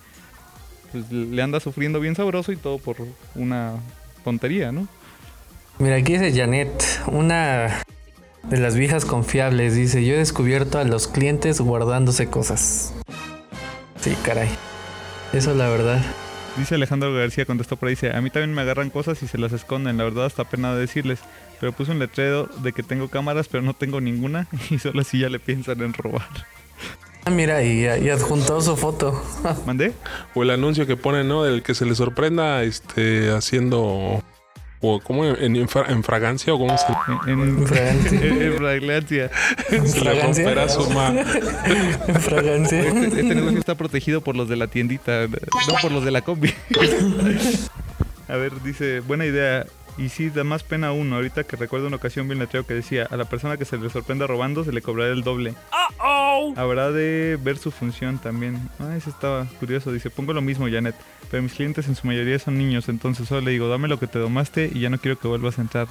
pues 0.91 1.11
le 1.11 1.41
anda 1.41 1.59
sufriendo 1.59 1.99
bien 1.99 2.15
sabroso 2.15 2.51
y 2.51 2.57
todo 2.57 2.77
por 2.79 2.95
una 3.35 3.73
tontería, 4.23 4.71
¿no? 4.71 4.87
Mira, 5.79 5.95
aquí 5.95 6.17
dice 6.17 6.33
Janet, 6.37 6.71
una 7.07 7.83
de 8.43 8.57
las 8.57 8.75
viejas 8.75 9.05
confiables, 9.05 9.75
dice, 9.75 10.03
yo 10.05 10.15
he 10.15 10.17
descubierto 10.17 10.79
a 10.79 10.83
los 10.83 11.07
clientes 11.07 11.61
guardándose 11.61 12.27
cosas. 12.27 12.93
Sí, 14.01 14.15
caray. 14.23 14.49
Eso 15.33 15.53
la 15.53 15.69
verdad. 15.69 16.01
Dice 16.59 16.75
Alejandro 16.75 17.13
García, 17.13 17.45
contestó 17.45 17.77
por 17.77 17.87
ahí, 17.87 17.93
dice, 17.93 18.11
a 18.13 18.19
mí 18.19 18.29
también 18.29 18.53
me 18.53 18.61
agarran 18.61 18.89
cosas 18.89 19.23
y 19.23 19.27
se 19.27 19.37
las 19.37 19.53
esconden, 19.53 19.97
la 19.97 20.03
verdad 20.03 20.25
hasta 20.25 20.43
pena 20.43 20.73
de 20.73 20.81
decirles, 20.81 21.21
pero 21.61 21.71
puse 21.71 21.91
un 21.91 21.99
letrero 21.99 22.49
de 22.61 22.73
que 22.73 22.83
tengo 22.83 23.07
cámaras 23.07 23.47
pero 23.47 23.63
no 23.63 23.73
tengo 23.73 24.01
ninguna 24.01 24.47
y 24.69 24.77
solo 24.77 24.99
así 25.01 25.19
ya 25.19 25.29
le 25.29 25.39
piensan 25.39 25.81
en 25.81 25.93
robar. 25.93 26.27
Ah, 27.23 27.31
mira, 27.31 27.63
y, 27.63 27.83
y 27.83 28.09
adjuntó 28.09 28.59
su 28.61 28.75
foto. 28.75 29.23
¿Mandé? 29.65 29.93
O 30.35 30.43
el 30.43 30.49
anuncio 30.49 30.85
que 30.85 30.97
ponen, 30.97 31.27
¿no? 31.27 31.43
Del 31.43 31.63
que 31.63 31.75
se 31.75 31.85
le 31.85 31.95
sorprenda 31.95 32.63
este 32.63 33.31
haciendo. 33.31 34.23
O 34.81 34.99
como 35.01 35.25
en, 35.25 35.55
en, 35.57 35.67
fra- 35.67 35.87
en 35.91 36.03
fragancia 36.03 36.53
o 36.53 36.57
cómo 36.57 36.77
se, 36.77 36.85
En, 37.29 37.39
en, 37.41 37.67
Fragancia. 37.67 38.19
en- 38.25 38.41
en 38.41 38.53
fragancia. 38.57 39.29
se 39.67 39.75
le 39.81 39.89
¿Fragancia? 39.89 40.43
romperá 40.45 40.69
su 40.69 40.89
ma. 40.91 41.11
Fragancia. 42.21 42.79
Este, 42.81 43.05
este 43.07 43.35
negocio 43.35 43.59
está 43.59 43.75
protegido 43.75 44.21
por 44.21 44.35
los 44.37 44.47
de 44.47 44.55
la 44.55 44.67
tiendita, 44.67 45.27
no 45.27 45.75
por 45.81 45.91
los 45.91 46.05
de 46.05 46.11
la 46.11 46.21
combi. 46.21 46.53
A 48.29 48.35
ver, 48.35 48.61
dice, 48.61 48.99
buena 49.01 49.25
idea. 49.25 49.65
Y 49.99 50.07
sí, 50.07 50.29
da 50.29 50.45
más 50.45 50.63
pena 50.63 50.87
a 50.87 50.91
uno. 50.93 51.17
Ahorita 51.17 51.43
que 51.43 51.57
recuerdo 51.57 51.87
una 51.87 51.97
ocasión 51.97 52.27
vi 52.27 52.33
un 52.33 52.39
letrero 52.39 52.65
que 52.65 52.73
decía, 52.73 53.05
a 53.11 53.17
la 53.17 53.25
persona 53.25 53.57
que 53.57 53.65
se 53.65 53.77
le 53.77 53.89
sorprenda 53.89 54.27
robando 54.27 54.63
se 54.63 54.71
le 54.71 54.81
cobrará 54.81 55.11
el 55.11 55.23
doble. 55.23 55.55
Habrá 56.55 56.91
de 56.91 57.37
ver 57.41 57.57
su 57.57 57.69
función 57.69 58.17
también. 58.17 58.69
Ah, 58.79 58.95
eso 58.95 59.09
estaba 59.09 59.45
curioso. 59.59 59.91
Dice, 59.91 60.09
pongo 60.09 60.31
lo 60.31 60.41
mismo, 60.41 60.69
Janet. 60.69 60.95
Pero 61.29 61.43
mis 61.43 61.53
clientes 61.53 61.87
en 61.87 61.95
su 61.95 62.07
mayoría 62.07 62.39
son 62.39 62.57
niños, 62.57 62.89
entonces 62.89 63.27
solo 63.27 63.41
le 63.41 63.51
digo, 63.51 63.67
dame 63.67 63.87
lo 63.87 63.99
que 63.99 64.07
te 64.07 64.19
domaste 64.19 64.71
y 64.73 64.79
ya 64.79 64.89
no 64.89 64.97
quiero 64.97 65.19
que 65.19 65.27
vuelvas 65.27 65.59
a 65.59 65.61
entrar. 65.61 65.87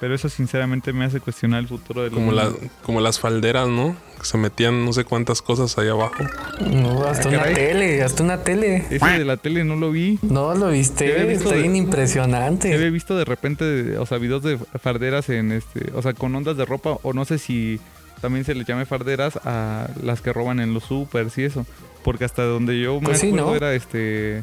Pero 0.00 0.14
eso 0.14 0.30
sinceramente 0.30 0.94
me 0.94 1.04
hace 1.04 1.20
cuestionar 1.20 1.60
el 1.60 1.68
futuro 1.68 2.02
de 2.02 2.08
los 2.08 2.18
Como, 2.18 2.32
la, 2.32 2.50
como 2.82 3.00
las 3.02 3.20
falderas, 3.20 3.68
¿no? 3.68 3.94
Que 4.18 4.24
se 4.24 4.38
metían 4.38 4.82
no 4.84 4.94
sé 4.94 5.04
cuántas 5.04 5.42
cosas 5.42 5.76
ahí 5.76 5.88
abajo. 5.88 6.24
No, 6.70 7.04
hasta 7.04 7.28
Ah, 7.28 7.32
una 7.32 7.38
caray. 7.40 7.54
tele, 7.54 8.02
hasta 8.02 8.22
una 8.22 8.38
tele. 8.42 8.86
Ese 8.88 9.06
de 9.06 9.24
la 9.26 9.36
tele 9.36 9.62
no 9.62 9.76
lo 9.76 9.90
vi. 9.90 10.18
No 10.22 10.54
lo 10.54 10.60
Te 10.60 10.64
había 10.66 10.78
viste, 10.78 11.32
está 11.34 11.54
bien 11.54 11.74
He 11.74 11.78
impresionante. 11.78 12.90
visto 12.90 13.14
de 13.14 13.26
repente, 13.26 13.98
o 13.98 14.06
sea, 14.06 14.16
videos 14.16 14.42
de 14.42 14.56
farderas 14.82 15.28
en 15.28 15.52
este, 15.52 15.92
o 15.94 16.00
sea, 16.00 16.14
con 16.14 16.34
ondas 16.34 16.56
de 16.56 16.64
ropa, 16.64 16.96
o 17.02 17.12
no 17.12 17.26
sé 17.26 17.36
si 17.38 17.78
también 18.22 18.44
se 18.46 18.54
les 18.54 18.66
llame 18.66 18.86
farderas 18.86 19.38
a 19.44 19.88
las 20.02 20.22
que 20.22 20.32
roban 20.32 20.60
en 20.60 20.72
los 20.72 20.84
supers 20.84 21.36
y 21.36 21.44
eso. 21.44 21.66
Porque 22.02 22.24
hasta 22.24 22.42
donde 22.44 22.80
yo 22.80 22.98
me 23.00 23.06
Pues 23.08 23.18
sí, 23.20 23.28
acuerdo 23.28 23.50
¿no? 23.50 23.54
era 23.56 23.74
este 23.74 24.42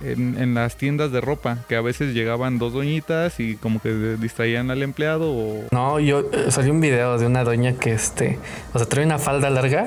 en, 0.00 0.36
en 0.38 0.54
las 0.54 0.76
tiendas 0.76 1.10
de 1.12 1.20
ropa, 1.20 1.58
que 1.68 1.76
a 1.76 1.80
veces 1.80 2.14
llegaban 2.14 2.58
dos 2.58 2.72
doñitas 2.72 3.40
y 3.40 3.56
como 3.56 3.80
que 3.80 4.16
distraían 4.20 4.70
al 4.70 4.82
empleado 4.82 5.30
o 5.32 5.64
No, 5.70 5.98
yo 6.00 6.20
eh, 6.32 6.50
salió 6.50 6.72
un 6.72 6.80
video 6.80 7.18
de 7.18 7.26
una 7.26 7.44
doña 7.44 7.74
que 7.74 7.92
este, 7.92 8.38
o 8.74 8.78
sea, 8.78 8.86
trae 8.88 9.04
una 9.04 9.18
falda 9.18 9.48
larga, 9.50 9.86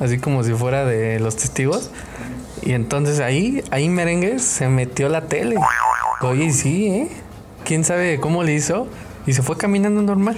así 0.00 0.18
como 0.18 0.42
si 0.44 0.52
fuera 0.52 0.84
de 0.84 1.20
los 1.20 1.36
testigos. 1.36 1.90
Y 2.62 2.72
entonces 2.72 3.20
ahí, 3.20 3.62
ahí 3.70 3.88
merengues 3.88 4.42
se 4.42 4.68
metió 4.68 5.08
la 5.08 5.22
tele. 5.22 5.56
Oye, 6.20 6.50
sí, 6.52 6.88
¿eh? 6.88 7.08
¿Quién 7.64 7.84
sabe 7.84 8.18
cómo 8.18 8.42
le 8.42 8.54
hizo? 8.54 8.88
Y 9.26 9.32
se 9.34 9.42
fue 9.42 9.56
caminando 9.56 10.02
normal. 10.02 10.36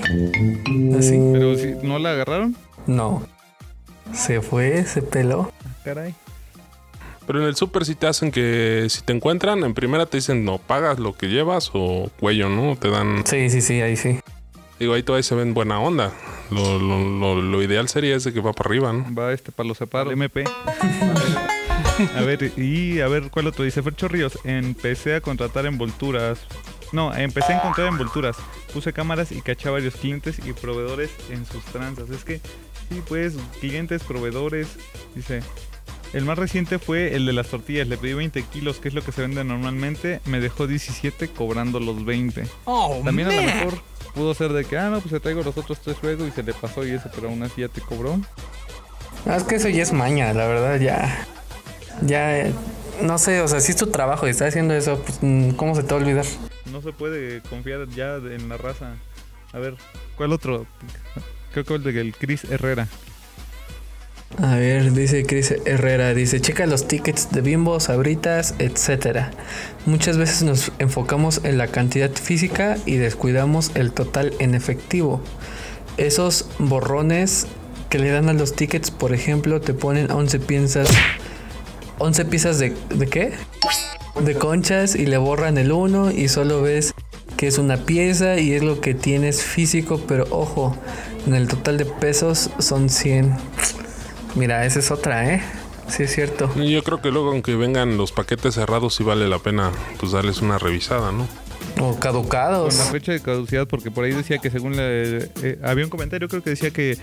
Así. 0.99 1.19
pero 1.33 1.57
si 1.57 1.75
no 1.83 1.99
la 1.99 2.11
agarraron, 2.13 2.57
No. 2.87 3.23
Se 4.13 4.41
fue, 4.41 4.85
se 4.85 5.01
peló. 5.03 5.53
caray. 5.85 6.15
Pero 7.27 7.41
en 7.41 7.47
el 7.47 7.57
súper 7.57 7.85
sí 7.85 7.95
te 7.95 8.07
hacen 8.07 8.31
que 8.33 8.87
si 8.89 9.03
te 9.03 9.13
encuentran, 9.13 9.63
en 9.65 9.75
primera 9.75 10.07
te 10.07 10.17
dicen 10.17 10.45
no 10.45 10.59
pagas 10.59 10.99
lo 10.99 11.17
que 11.17 11.29
llevas 11.29 11.71
o 11.75 12.11
cuello, 12.19 12.49
¿no? 12.49 12.77
Te 12.77 12.91
dan. 12.91 13.25
Sí, 13.27 13.51
sí, 13.51 13.61
sí, 13.61 13.81
ahí 13.81 13.97
sí. 13.97 14.19
Digo, 14.79 14.95
ahí 14.95 15.03
todavía 15.03 15.23
se 15.23 15.35
ven 15.35 15.53
buena 15.53 15.79
onda. 15.79 16.13
Lo, 16.51 16.79
lo, 16.79 16.99
lo, 16.99 17.43
lo 17.43 17.63
ideal 17.63 17.89
sería 17.89 18.17
ese 18.17 18.33
que 18.33 18.41
va 18.41 18.53
para 18.53 18.69
arriba, 18.69 18.93
¿no? 18.93 19.15
Va 19.15 19.33
este 19.33 19.53
para 19.53 19.69
los 19.69 19.77
separos. 19.79 20.13
MP. 20.15 20.45
A 22.17 22.23
ver, 22.23 22.59
y 22.59 23.01
a 23.01 23.09
ver 23.09 23.31
cuál 23.31 23.47
otro 23.47 23.65
dice 23.65 23.83
Fercho 23.83 24.09
Ríos. 24.09 24.39
Empecé 24.45 25.15
a 25.15 25.21
contratar 25.21 25.67
envolturas. 25.67 26.41
No, 26.93 27.15
empecé 27.15 27.53
a 27.53 27.59
encontrar 27.59 27.89
envolturas. 27.89 28.37
Puse 28.73 28.93
cámaras 28.93 29.33
y 29.33 29.43
caché 29.43 29.69
a 29.69 29.73
varios 29.73 29.95
clientes 29.97 30.41
y 30.45 30.53
proveedores 30.55 31.11
en 31.29 31.45
sus 31.45 31.63
tranzas. 31.67 32.09
Es 32.09 32.25
que, 32.25 32.39
sí, 32.89 33.03
pues, 33.07 33.35
clientes, 33.61 34.03
proveedores. 34.03 34.69
Dice. 35.15 35.43
El 36.13 36.25
más 36.25 36.39
reciente 36.39 36.79
fue 36.79 37.15
el 37.15 37.27
de 37.27 37.33
las 37.33 37.49
tortillas. 37.49 37.87
Le 37.87 37.97
pedí 37.97 38.15
20 38.15 38.43
kilos, 38.45 38.79
que 38.79 38.89
es 38.89 38.95
lo 38.95 39.03
que 39.03 39.13
se 39.13 39.23
vende 39.23 39.45
normalmente. 39.45 40.21
Me 40.25 40.41
dejó 40.41 40.67
17 40.67 41.29
cobrando 41.29 41.79
los 41.79 42.05
20. 42.05 42.47
También 43.05 43.29
a 43.29 43.37
lo 43.37 43.43
mejor 43.43 43.83
pudo 44.15 44.35
ser 44.35 44.53
de 44.53 44.65
que, 44.65 44.77
ah, 44.77 44.91
no, 44.91 45.01
pues 45.01 45.13
te 45.13 45.21
traigo 45.21 45.43
los 45.43 45.57
otros 45.57 45.81
tres 45.81 45.97
luego 46.03 46.27
y 46.27 46.33
se 46.33 46.43
le 46.43 46.53
pasó 46.53 46.85
y 46.85 46.91
eso, 46.91 47.09
pero 47.15 47.29
aún 47.29 47.43
así 47.43 47.61
ya 47.61 47.69
te 47.69 47.81
cobró. 47.81 48.21
Es 49.27 49.45
que 49.45 49.57
eso 49.57 49.69
ya 49.69 49.83
es 49.83 49.93
maña, 49.93 50.33
la 50.33 50.47
verdad, 50.47 50.81
ya. 50.81 51.27
Ya. 52.03 52.51
No 53.03 53.19
sé, 53.19 53.41
o 53.41 53.49
sea, 53.49 53.61
si 53.61 53.73
es 53.73 53.77
tu 53.77 53.87
trabajo 53.87 54.27
y 54.27 54.31
estás 54.31 54.49
haciendo 54.49 54.75
eso, 54.75 55.01
pues, 55.01 55.19
mm, 55.23 55.51
¿cómo 55.53 55.75
se 55.75 55.83
te 55.83 55.95
va 55.95 56.01
a 56.01 56.03
olvidar? 56.03 56.27
No 56.73 56.83
se 56.83 56.93
puede 56.93 57.41
confiar 57.43 57.89
ya 57.89 58.17
en 58.17 58.49
la 58.49 58.57
raza. 58.57 58.95
A 59.53 59.59
ver, 59.59 59.77
¿cuál 60.17 60.33
otro? 60.33 60.67
Creo 61.53 61.65
que 61.65 61.75
el 61.75 61.83
de 61.83 62.01
el 62.01 62.15
Chris 62.15 62.45
Herrera. 62.45 62.89
A 64.39 64.55
ver, 64.55 64.93
dice 64.93 65.25
Chris 65.25 65.55
Herrera, 65.65 66.15
dice, 66.15 66.41
checa 66.41 66.65
los 66.65 66.87
tickets 66.87 67.31
de 67.33 67.41
bimbo, 67.41 67.79
sabritas, 67.81 68.55
etcétera. 68.59 69.33
Muchas 69.87 70.17
veces 70.17 70.43
nos 70.45 70.73
enfocamos 70.79 71.41
en 71.43 71.59
la 71.59 71.67
cantidad 71.67 72.11
física 72.11 72.79
y 72.87 72.97
descuidamos 72.97 73.73
el 73.75 73.93
total 73.93 74.33
en 74.39 74.55
efectivo. 74.55 75.21
Esos 75.97 76.49
borrones 76.59 77.49
que 77.91 77.99
le 77.99 78.11
dan 78.11 78.29
a 78.29 78.33
los 78.33 78.55
tickets, 78.55 78.91
por 78.93 79.13
ejemplo, 79.13 79.61
te 79.61 79.75
ponen 79.75 80.11
11 80.11 80.39
piezas, 80.39 80.89
11 81.99 82.25
piezas 82.27 82.59
de, 82.61 82.73
¿de 82.95 83.07
qué? 83.09 83.33
De 84.25 84.35
conchas 84.37 84.95
y 84.95 85.07
le 85.07 85.19
borran 85.19 85.59
el 85.59 85.73
uno 85.73 86.13
y 86.13 86.29
solo 86.29 86.63
ves 86.63 86.95
que 87.37 87.49
es 87.49 87.59
una 87.59 87.79
pieza 87.79 88.39
y 88.39 88.53
es 88.53 88.63
lo 88.63 88.81
que 88.81 88.95
tienes 88.95 89.43
físico, 89.43 90.01
pero 90.07 90.27
ojo, 90.31 90.77
en 91.27 91.35
el 91.35 91.49
total 91.49 91.79
de 91.79 91.85
pesos 91.85 92.51
son 92.59 92.89
100. 92.89 93.35
Mira, 94.35 94.65
esa 94.65 94.79
es 94.79 94.91
otra, 94.91 95.35
¿eh? 95.35 95.43
Sí, 95.89 96.05
es 96.05 96.15
cierto. 96.15 96.53
Yo 96.57 96.83
creo 96.85 97.01
que 97.03 97.11
luego, 97.11 97.31
aunque 97.31 97.57
vengan 97.57 97.97
los 97.97 98.13
paquetes 98.13 98.55
cerrados, 98.55 98.95
sí 98.95 99.03
vale 99.03 99.29
la 99.29 99.39
pena 99.41 99.73
pues 99.99 100.13
darles 100.13 100.41
una 100.41 100.59
revisada, 100.59 101.11
¿no? 101.11 101.27
O 101.81 101.91
Con 101.93 101.97
caducados. 101.97 102.77
la 102.79 102.85
fecha 102.85 103.13
de 103.13 103.21
caducidad, 103.21 103.67
porque 103.67 103.91
por 103.91 104.05
ahí 104.05 104.13
decía 104.13 104.39
que 104.39 104.51
según 104.51 104.77
le, 104.77 105.19
eh, 105.43 105.59
había 105.65 105.85
un 105.85 105.91
comentario, 105.91 106.29
creo 106.29 106.43
que 106.43 106.51
decía 106.51 106.71
que 106.71 106.97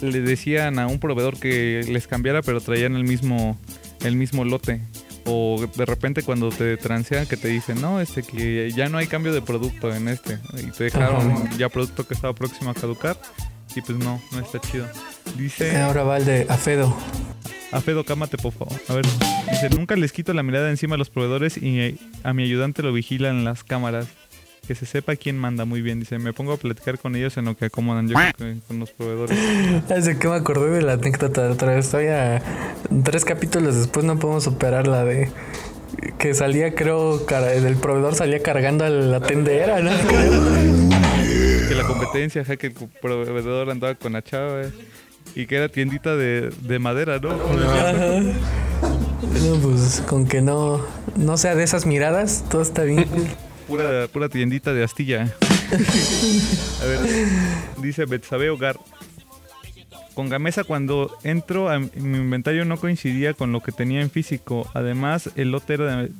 le 0.00 0.20
decían 0.20 0.78
a 0.78 0.86
un 0.86 0.98
proveedor 1.00 1.38
que 1.38 1.84
les 1.88 2.06
cambiara, 2.06 2.42
pero 2.42 2.60
traían 2.60 2.94
el 2.94 3.04
mismo, 3.04 3.58
el 4.04 4.16
mismo 4.16 4.44
lote. 4.44 4.80
O 5.26 5.64
de 5.76 5.84
repente 5.86 6.22
cuando 6.22 6.48
te 6.50 6.76
transean 6.76 7.26
que 7.26 7.36
te 7.36 7.48
dicen, 7.48 7.80
no, 7.80 8.00
este 8.00 8.22
que 8.22 8.70
ya 8.74 8.88
no 8.88 8.98
hay 8.98 9.06
cambio 9.06 9.32
de 9.32 9.42
producto 9.42 9.94
en 9.94 10.08
este. 10.08 10.38
Y 10.56 10.70
te 10.70 10.84
dejaron 10.84 11.30
Ajá. 11.32 11.50
ya 11.58 11.68
producto 11.68 12.06
que 12.06 12.14
estaba 12.14 12.32
próximo 12.34 12.70
a 12.70 12.74
caducar. 12.74 13.16
Y 13.76 13.80
pues 13.82 13.98
no, 13.98 14.20
no 14.32 14.40
está 14.40 14.60
chido. 14.60 14.86
Dice... 15.36 15.76
Ahora 15.80 16.02
va 16.02 16.16
el 16.18 16.24
de 16.24 16.46
Afedo. 16.48 16.94
A 17.72 17.80
Fedo, 17.80 18.04
cámate, 18.04 18.36
por 18.36 18.52
favor. 18.52 18.74
A 18.88 18.94
ver, 18.94 19.04
dice, 19.48 19.70
nunca 19.70 19.94
les 19.94 20.10
quito 20.10 20.32
la 20.34 20.42
mirada 20.42 20.70
encima 20.70 20.96
a 20.96 20.98
los 20.98 21.08
proveedores 21.08 21.56
y 21.56 21.96
a 22.24 22.32
mi 22.32 22.42
ayudante 22.42 22.82
lo 22.82 22.92
vigilan 22.92 23.44
las 23.44 23.62
cámaras. 23.62 24.08
Que 24.66 24.74
se 24.74 24.86
sepa 24.86 25.16
quién 25.16 25.38
manda 25.38 25.64
muy 25.64 25.80
bien. 25.80 26.00
Dice, 26.00 26.18
me 26.18 26.32
pongo 26.32 26.52
a 26.52 26.56
platicar 26.56 26.98
con 26.98 27.14
ellos 27.16 27.36
en 27.36 27.44
lo 27.46 27.56
que 27.56 27.66
acomodan 27.66 28.08
yo 28.08 28.14
con 28.68 28.78
los 28.80 28.90
proveedores. 28.90 29.36
Desde 29.88 30.18
que 30.18 30.28
me 30.28 30.34
acordé 30.34 30.70
de 30.70 30.82
la 30.82 30.92
anécdota 30.94 31.42
de 31.44 31.48
otra 31.50 31.74
vez. 31.74 31.88
Todavía 31.90 32.42
tres 33.04 33.24
capítulos 33.24 33.76
después 33.76 34.04
no 34.04 34.18
podemos 34.18 34.44
superar 34.44 34.86
la 34.88 35.04
de 35.04 35.30
que 36.18 36.34
salía, 36.34 36.74
creo, 36.74 37.24
cara- 37.26 37.52
el 37.52 37.76
proveedor 37.76 38.14
salía 38.14 38.42
cargando 38.42 38.84
a 38.84 38.90
la 38.90 39.20
tendera, 39.20 39.80
¿no? 39.80 39.90
Que 41.70 41.76
la 41.76 41.86
competencia, 41.86 42.44
ja, 42.44 42.56
que 42.56 42.66
el 42.66 42.72
proveedor 43.00 43.70
andaba 43.70 43.94
con 43.94 44.12
la 44.14 44.22
chava. 44.22 44.62
eh, 44.62 44.72
Y 45.36 45.46
que 45.46 45.54
era 45.54 45.68
tiendita 45.68 46.16
de, 46.16 46.50
de 46.62 46.78
madera, 46.80 47.20
¿no? 47.20 47.36
No, 47.36 47.46
pues 49.62 50.02
con 50.08 50.26
que 50.26 50.42
no, 50.42 50.84
no 51.16 51.36
sea 51.36 51.54
de 51.54 51.62
esas 51.62 51.86
miradas, 51.86 52.44
todo 52.50 52.62
está 52.62 52.82
bien. 52.82 53.06
Pura, 53.68 54.08
pura 54.12 54.28
tiendita 54.28 54.74
de 54.74 54.82
astilla. 54.82 55.32
a 56.82 56.86
ver, 56.86 56.98
dice 57.80 58.04
Betsabe 58.06 58.50
Hogar. 58.50 58.76
Con 60.14 60.28
Gamesa 60.28 60.64
cuando 60.64 61.16
entro 61.22 61.70
a 61.70 61.78
mi 61.78 61.88
inventario 62.18 62.64
no 62.64 62.78
coincidía 62.78 63.32
con 63.32 63.52
lo 63.52 63.62
que 63.62 63.70
tenía 63.70 64.00
en 64.00 64.10
físico. 64.10 64.68
Además, 64.74 65.30
el 65.36 65.52
lote 65.52 65.74
era 65.74 66.02
de- 66.02 66.10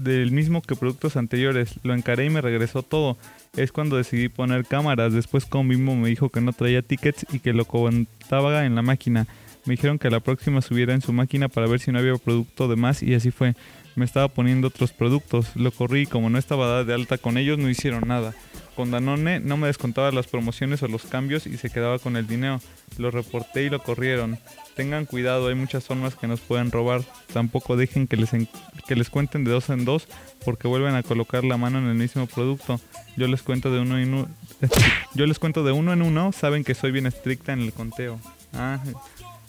del 0.00 0.32
mismo 0.32 0.60
que 0.60 0.74
productos 0.74 1.16
anteriores. 1.16 1.74
Lo 1.84 1.94
encaré 1.94 2.24
y 2.24 2.30
me 2.30 2.40
regresó 2.40 2.82
todo. 2.82 3.16
Es 3.56 3.72
cuando 3.72 3.96
decidí 3.96 4.28
poner 4.28 4.64
cámaras. 4.64 5.12
Después 5.12 5.44
con 5.44 5.68
Bimbo 5.68 5.94
me 5.96 6.08
dijo 6.08 6.28
que 6.28 6.40
no 6.40 6.52
traía 6.52 6.82
tickets 6.82 7.26
y 7.32 7.40
que 7.40 7.52
lo 7.52 7.64
contaba 7.64 8.64
en 8.64 8.74
la 8.74 8.82
máquina. 8.82 9.26
Me 9.64 9.72
dijeron 9.72 9.98
que 9.98 10.10
la 10.10 10.20
próxima 10.20 10.62
subiera 10.62 10.94
en 10.94 11.02
su 11.02 11.12
máquina 11.12 11.48
para 11.48 11.66
ver 11.66 11.80
si 11.80 11.92
no 11.92 11.98
había 11.98 12.16
producto 12.16 12.68
de 12.68 12.76
más 12.76 13.02
y 13.02 13.14
así 13.14 13.30
fue. 13.30 13.54
Me 13.96 14.04
estaba 14.04 14.28
poniendo 14.28 14.68
otros 14.68 14.92
productos. 14.92 15.56
Lo 15.56 15.72
corrí 15.72 16.02
y 16.02 16.06
como 16.06 16.30
no 16.30 16.38
estaba 16.38 16.84
de 16.84 16.94
alta 16.94 17.18
con 17.18 17.36
ellos 17.36 17.58
no 17.58 17.68
hicieron 17.68 18.06
nada. 18.06 18.34
Con 18.76 18.92
Danone 18.92 19.40
no 19.40 19.56
me 19.56 19.66
descontaba 19.66 20.12
las 20.12 20.28
promociones 20.28 20.82
o 20.82 20.88
los 20.88 21.04
cambios 21.04 21.46
y 21.46 21.56
se 21.56 21.68
quedaba 21.68 21.98
con 21.98 22.16
el 22.16 22.26
dinero. 22.26 22.60
Lo 22.96 23.10
reporté 23.10 23.64
y 23.64 23.70
lo 23.70 23.82
corrieron. 23.82 24.38
Tengan 24.78 25.06
cuidado, 25.06 25.48
hay 25.48 25.56
muchas 25.56 25.82
formas 25.82 26.14
que 26.14 26.28
nos 26.28 26.38
pueden 26.38 26.70
robar. 26.70 27.02
Tampoco 27.32 27.76
dejen 27.76 28.06
que 28.06 28.16
les, 28.16 28.32
en- 28.32 28.48
que 28.86 28.94
les 28.94 29.10
cuenten 29.10 29.42
de 29.42 29.50
dos 29.50 29.70
en 29.70 29.84
dos 29.84 30.06
porque 30.44 30.68
vuelven 30.68 30.94
a 30.94 31.02
colocar 31.02 31.42
la 31.42 31.56
mano 31.56 31.80
en 31.80 31.86
el 31.88 31.96
mismo 31.96 32.28
producto. 32.28 32.80
Yo 33.16 33.26
les 33.26 33.42
cuento 33.42 33.72
de 33.72 33.80
uno 33.80 33.98
en 33.98 34.14
uno. 34.14 34.28
Yo 35.14 35.26
les 35.26 35.40
cuento 35.40 35.64
de 35.64 35.72
uno 35.72 35.92
en 35.92 36.00
uno. 36.02 36.30
Saben 36.30 36.62
que 36.62 36.76
soy 36.76 36.92
bien 36.92 37.06
estricta 37.06 37.52
en 37.52 37.58
el 37.62 37.72
conteo. 37.72 38.20
Ah, 38.52 38.78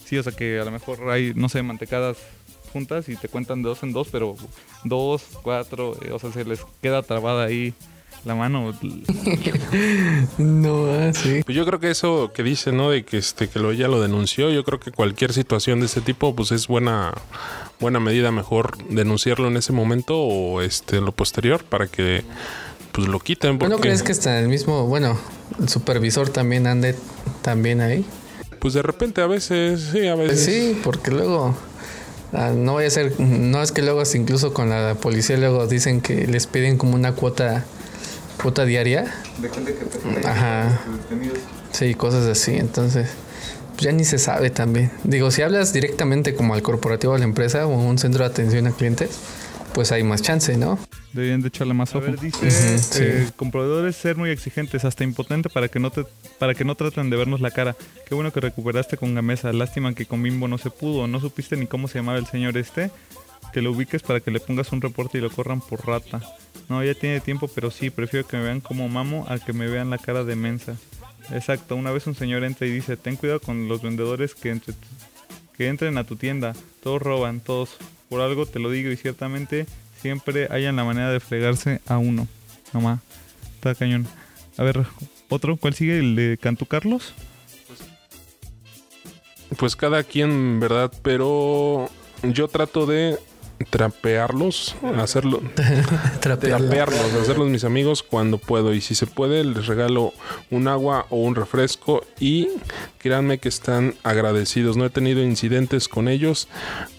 sí, 0.04 0.18
o 0.18 0.24
sea 0.24 0.32
que 0.34 0.60
a 0.60 0.66
lo 0.66 0.72
mejor 0.72 1.08
hay, 1.12 1.32
no 1.36 1.48
sé, 1.48 1.62
mantecadas 1.62 2.18
juntas 2.74 3.08
y 3.08 3.16
te 3.16 3.28
cuentan 3.30 3.62
de 3.62 3.70
dos 3.70 3.84
en 3.84 3.94
dos, 3.94 4.08
pero 4.12 4.36
dos, 4.84 5.26
cuatro, 5.44 5.96
eh, 6.04 6.12
o 6.12 6.18
sea, 6.18 6.32
se 6.32 6.44
les 6.44 6.62
queda 6.82 7.04
trabada 7.04 7.46
ahí 7.46 7.76
la 8.26 8.36
mano. 8.36 8.74
No, 10.38 10.86
ah, 10.92 11.12
sí. 11.14 11.42
Pues 11.46 11.56
yo 11.56 11.66
creo 11.66 11.80
que 11.80 11.90
eso 11.90 12.32
que 12.34 12.44
dice, 12.44 12.72
¿no? 12.72 12.90
De 12.92 13.04
que 13.04 13.18
este 13.18 13.48
que 13.48 13.60
lo 13.60 13.72
ella 13.72 13.88
lo 13.88 14.02
denunció, 14.02 14.50
yo 14.50 14.64
creo 14.64 14.80
que 14.80 14.92
cualquier 14.92 15.34
situación 15.34 15.80
de 15.80 15.86
este 15.88 16.02
tipo, 16.02 16.36
pues 16.36 16.52
es 16.52 16.68
buena 16.68 17.14
buena 17.80 18.00
medida 18.00 18.32
mejor 18.32 18.78
denunciarlo 18.90 19.48
en 19.48 19.58
ese 19.58 19.72
momento 19.72 20.18
o 20.20 20.62
este 20.62 20.98
en 20.98 21.06
lo 21.06 21.12
posterior 21.14 21.64
para 21.64 21.88
que 21.88 22.24
pues 22.92 23.08
lo 23.08 23.20
quiten. 23.20 23.58
¿Bueno 23.58 23.76
porque, 23.76 23.90
crees 23.90 24.04
que 24.04 24.12
está 24.12 24.40
el 24.40 24.50
mismo, 24.50 24.86
bueno, 24.88 25.18
el 25.60 25.70
supervisor 25.70 26.30
también 26.30 26.68
ande 26.68 26.96
también 27.42 27.82
ahí? 27.82 28.06
Pues 28.60 28.74
de 28.74 28.82
repente 28.82 29.22
a 29.22 29.28
veces, 29.28 29.90
sí, 29.94 30.08
a 30.08 30.16
Pues 30.16 30.30
veces. 30.32 30.46
sí, 30.46 30.82
porque 30.84 31.12
luego 31.12 31.56
ah, 32.34 32.52
no 32.54 32.74
voy 32.74 32.86
a 32.86 32.90
ser, 32.90 33.18
no 33.20 33.62
es 33.64 33.72
que 33.72 33.82
luego 33.82 34.04
incluso 34.14 34.54
con 34.54 34.70
la 34.70 34.96
policía 34.96 35.38
luego 35.38 35.66
dicen 35.68 36.02
que 36.02 36.28
les 36.28 36.48
piden 36.48 36.78
como 36.78 36.96
una 36.96 37.14
cuota 37.14 37.66
cuota 38.42 38.66
diaria. 38.66 39.06
Ajá. 40.26 40.80
Sí, 41.72 41.94
cosas 41.96 42.26
así, 42.26 42.56
entonces 42.56 43.10
pues 43.72 43.82
ya 43.82 43.92
ni 43.92 44.04
se 44.04 44.18
sabe 44.18 44.50
también. 44.50 44.92
Digo, 45.06 45.32
si 45.32 45.42
hablas 45.42 45.72
directamente 45.72 46.36
como 46.36 46.54
al 46.54 46.62
corporativo 46.62 47.14
de 47.14 47.20
la 47.20 47.26
empresa 47.26 47.66
o 47.66 47.74
a 47.74 47.78
un 47.78 47.98
centro 47.98 48.24
de 48.26 48.30
atención 48.30 48.68
a 48.68 48.72
clientes, 48.72 49.12
pues 49.74 49.92
hay 49.92 50.04
más 50.04 50.22
chance, 50.22 50.58
¿no? 50.58 50.78
Deberían 51.14 51.42
de 51.42 51.48
echarle 51.48 51.74
más 51.74 51.96
ojo. 51.96 52.06
dice, 52.22 52.46
Ujú, 52.46 52.78
sí. 52.80 53.00
eh, 53.02 53.30
con 53.36 53.52
proveedores 53.52 53.96
ser 53.96 54.18
muy 54.18 54.32
exigentes, 54.32 54.84
hasta 54.84 55.04
impotente 55.04 55.50
para 55.50 55.70
que 55.70 55.80
no 55.80 55.92
te, 55.92 56.06
para 56.40 56.54
que 56.56 56.66
no 56.66 56.76
traten 56.76 57.10
de 57.10 57.16
vernos 57.18 57.40
la 57.40 57.52
cara. 57.52 57.76
Qué 58.08 58.16
bueno 58.16 58.34
que 58.34 58.40
recuperaste 58.42 58.98
con 58.98 59.16
Gamesa. 59.16 59.54
Lástima 59.54 59.94
que 59.94 60.06
con 60.06 60.22
Bimbo 60.22 60.48
no 60.48 60.58
se 60.58 60.70
pudo. 60.72 61.08
No 61.08 61.20
supiste 61.20 61.56
ni 61.56 61.66
cómo 61.66 61.88
se 61.88 62.00
llamaba 62.00 62.18
el 62.20 62.28
señor 62.28 62.58
este. 62.58 62.92
Que 63.54 63.62
lo 63.62 63.72
ubiques 63.72 64.02
para 64.04 64.20
que 64.20 64.30
le 64.30 64.40
pongas 64.40 64.72
un 64.72 64.82
reporte 64.82 65.18
y 65.18 65.22
lo 65.22 65.30
corran 65.32 65.62
por 65.62 65.88
rata. 65.88 66.22
No, 66.70 66.84
ya 66.84 66.94
tiene 66.94 67.20
tiempo, 67.20 67.48
pero 67.48 67.72
sí, 67.72 67.90
prefiero 67.90 68.28
que 68.28 68.38
me 68.38 68.44
vean 68.44 68.62
como 68.62 68.88
mamo 68.88 69.26
a 69.28 69.40
que 69.40 69.54
me 69.54 69.68
vean 69.68 69.90
la 69.90 69.98
cara 69.98 70.24
de 70.24 70.36
mensa. 70.36 70.76
Exacto, 71.32 71.76
una 71.76 71.92
vez 71.92 72.06
un 72.08 72.16
señor 72.16 72.44
entra 72.44 72.68
y 72.68 72.72
dice, 72.72 72.96
ten 72.96 73.16
cuidado 73.16 73.40
con 73.40 73.68
los 73.68 73.82
vendedores 73.82 74.36
que, 74.36 74.52
entre 74.52 74.76
que 75.58 75.68
entren 75.68 75.98
a 75.98 76.04
tu 76.04 76.16
tienda. 76.16 76.54
Todos 76.82 77.02
roban, 77.02 77.42
todos. 77.42 77.78
Por 78.08 78.22
algo 78.22 78.46
te 78.46 78.60
lo 78.60 78.72
digo 78.72 78.92
y 78.92 78.98
ciertamente 78.98 79.66
siempre 80.02 80.48
hayan 80.52 80.76
la 80.76 80.84
manera 80.84 81.12
de 81.12 81.20
fregarse 81.20 81.82
a 81.88 81.98
uno. 81.98 82.28
Nomás. 82.72 83.00
Está 83.56 83.76
cañón. 83.76 84.08
A 84.58 84.64
ver, 84.64 84.86
otro, 85.28 85.58
¿cuál 85.58 85.74
sigue? 85.74 86.00
¿El 86.00 86.16
de 86.16 86.38
Cantu 86.40 86.66
Carlos? 86.66 87.14
Pues 89.58 89.76
cada 89.76 90.04
quien, 90.04 90.60
¿verdad? 90.60 90.92
Pero 91.02 91.90
yo 92.24 92.48
trato 92.48 92.86
de 92.86 93.18
trapearlos, 93.66 94.76
hacerlo, 94.98 95.42
trapearlos, 96.22 97.14
hacerlos 97.22 97.50
mis 97.50 97.64
amigos 97.64 98.04
cuando 98.04 98.38
puedo. 98.38 98.74
Y 98.74 98.82
si 98.82 98.96
se 98.96 99.08
puede, 99.08 99.44
les 99.44 99.68
regalo 99.68 100.14
un 100.50 100.68
agua 100.68 101.06
o 101.10 101.18
un 101.18 101.36
refresco. 101.36 102.06
Y 102.20 102.50
créanme 103.00 103.40
que 103.40 103.50
están 103.50 103.96
agradecidos. 104.04 104.78
No 104.78 104.86
he 104.86 104.90
tenido 104.90 105.24
incidentes 105.24 105.88
con 105.88 106.08
ellos. 106.08 106.48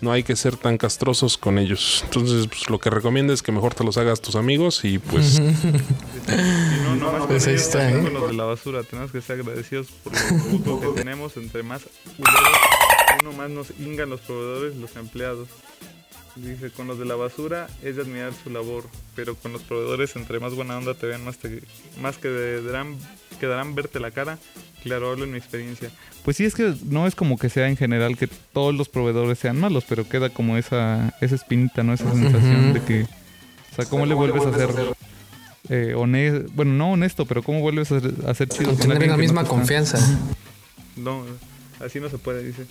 No 0.01 0.13
hay 0.13 0.23
que 0.23 0.37
ser 0.37 0.57
tan 0.57 0.79
castrosos 0.79 1.39
con 1.39 1.59
elos. 1.59 2.03
Entonces, 2.05 2.47
pues, 2.47 2.69
lo 2.69 2.79
que 2.79 2.91
recomiendo 2.91 3.33
es 3.33 3.43
que 3.43 3.53
mejor 3.53 3.75
te 3.75 3.85
los 3.85 3.97
hagas 3.97 4.21
tus 4.21 4.37
amigos. 4.37 4.85
Y 4.85 4.99
pues, 4.99 5.41
no, 6.85 6.97
no, 6.97 7.13
más 7.13 7.27
Pues 7.27 7.47
ahí 7.47 7.55
ellos, 7.55 7.67
está, 7.67 7.91
¿eh? 7.91 8.03
con 8.03 8.15
los 8.15 8.29
de 8.29 8.35
la 8.35 8.45
basura. 8.45 8.83
Tenemos 8.83 9.11
que 9.13 9.21
ser 9.21 9.41
agradecidos 9.41 9.89
por 10.03 10.67
lo 10.67 10.81
que 10.95 11.01
tenemos. 11.01 11.37
Entre 11.37 11.63
más 11.63 11.83
uno 13.23 13.33
más 13.33 13.51
nos 13.51 13.73
ingan 13.79 14.11
los 14.11 14.21
proveedores, 14.21 14.77
los 14.77 14.95
empleados. 14.97 15.49
Dice, 16.37 16.71
con 16.71 16.87
los 16.87 16.99
de 16.99 17.05
la 17.05 17.17
basura 17.17 17.69
es 17.83 17.97
de 17.97 18.03
admirar 18.03 18.33
su 18.33 18.51
labor, 18.51 18.85
pero 19.17 19.35
con 19.35 19.53
los 19.53 19.63
proveedores, 19.63 20.15
entre 20.15 20.39
más 20.39 20.55
buena 20.55 20.79
onda 20.79 20.95
te 20.95 21.07
vean, 21.07 21.25
más, 21.25 21.39
te, 21.39 21.61
más 22.01 22.19
que 22.19 22.29
darán, 22.29 22.97
quedarán 23.41 23.75
verte 23.75 23.99
la 23.99 24.13
cara. 24.13 24.39
Claro, 24.83 25.11
hablo 25.11 25.25
en 25.25 25.33
mi 25.33 25.39
experiencia. 25.39 25.91
Pues 26.25 26.37
sí, 26.37 26.45
es 26.45 26.55
que 26.55 26.75
no 26.87 27.07
es 27.07 27.15
como 27.15 27.37
que 27.37 27.51
sea 27.51 27.69
en 27.69 27.77
general 27.77 28.17
que 28.17 28.29
todos 28.53 28.75
los 28.75 28.89
proveedores 28.89 29.39
sean 29.39 29.59
malos, 29.59 29.85
pero 29.89 30.09
queda 30.09 30.31
como 30.31 30.57
esa, 30.57 31.15
esa 31.21 31.35
espinita, 31.35 31.83
¿no? 31.83 31.93
Esa 31.93 32.11
sensación 32.13 32.73
de 32.73 32.83
que, 32.83 33.03
o 33.03 33.75
sea, 33.75 33.85
¿cómo 33.87 34.07
le 34.07 34.15
vuelves 34.15 34.47
a 34.47 34.51
hacer 34.51 34.71
eh, 35.69 35.95
honesto? 35.97 36.49
Bueno, 36.55 36.73
no 36.75 36.93
honesto, 36.93 37.27
pero 37.27 37.43
¿cómo 37.43 37.61
vuelves 37.61 37.91
a 37.93 38.35
ser 38.35 38.49
chido? 38.49 38.71
Con 38.71 38.79
tener 38.79 39.01
la 39.01 39.07
no 39.09 39.19
misma 39.19 39.45
confianza. 39.45 39.99
no, 40.97 41.25
así 41.81 41.99
no 42.01 42.09
se 42.09 42.19
puede, 42.19 42.45
dice. 42.45 42.67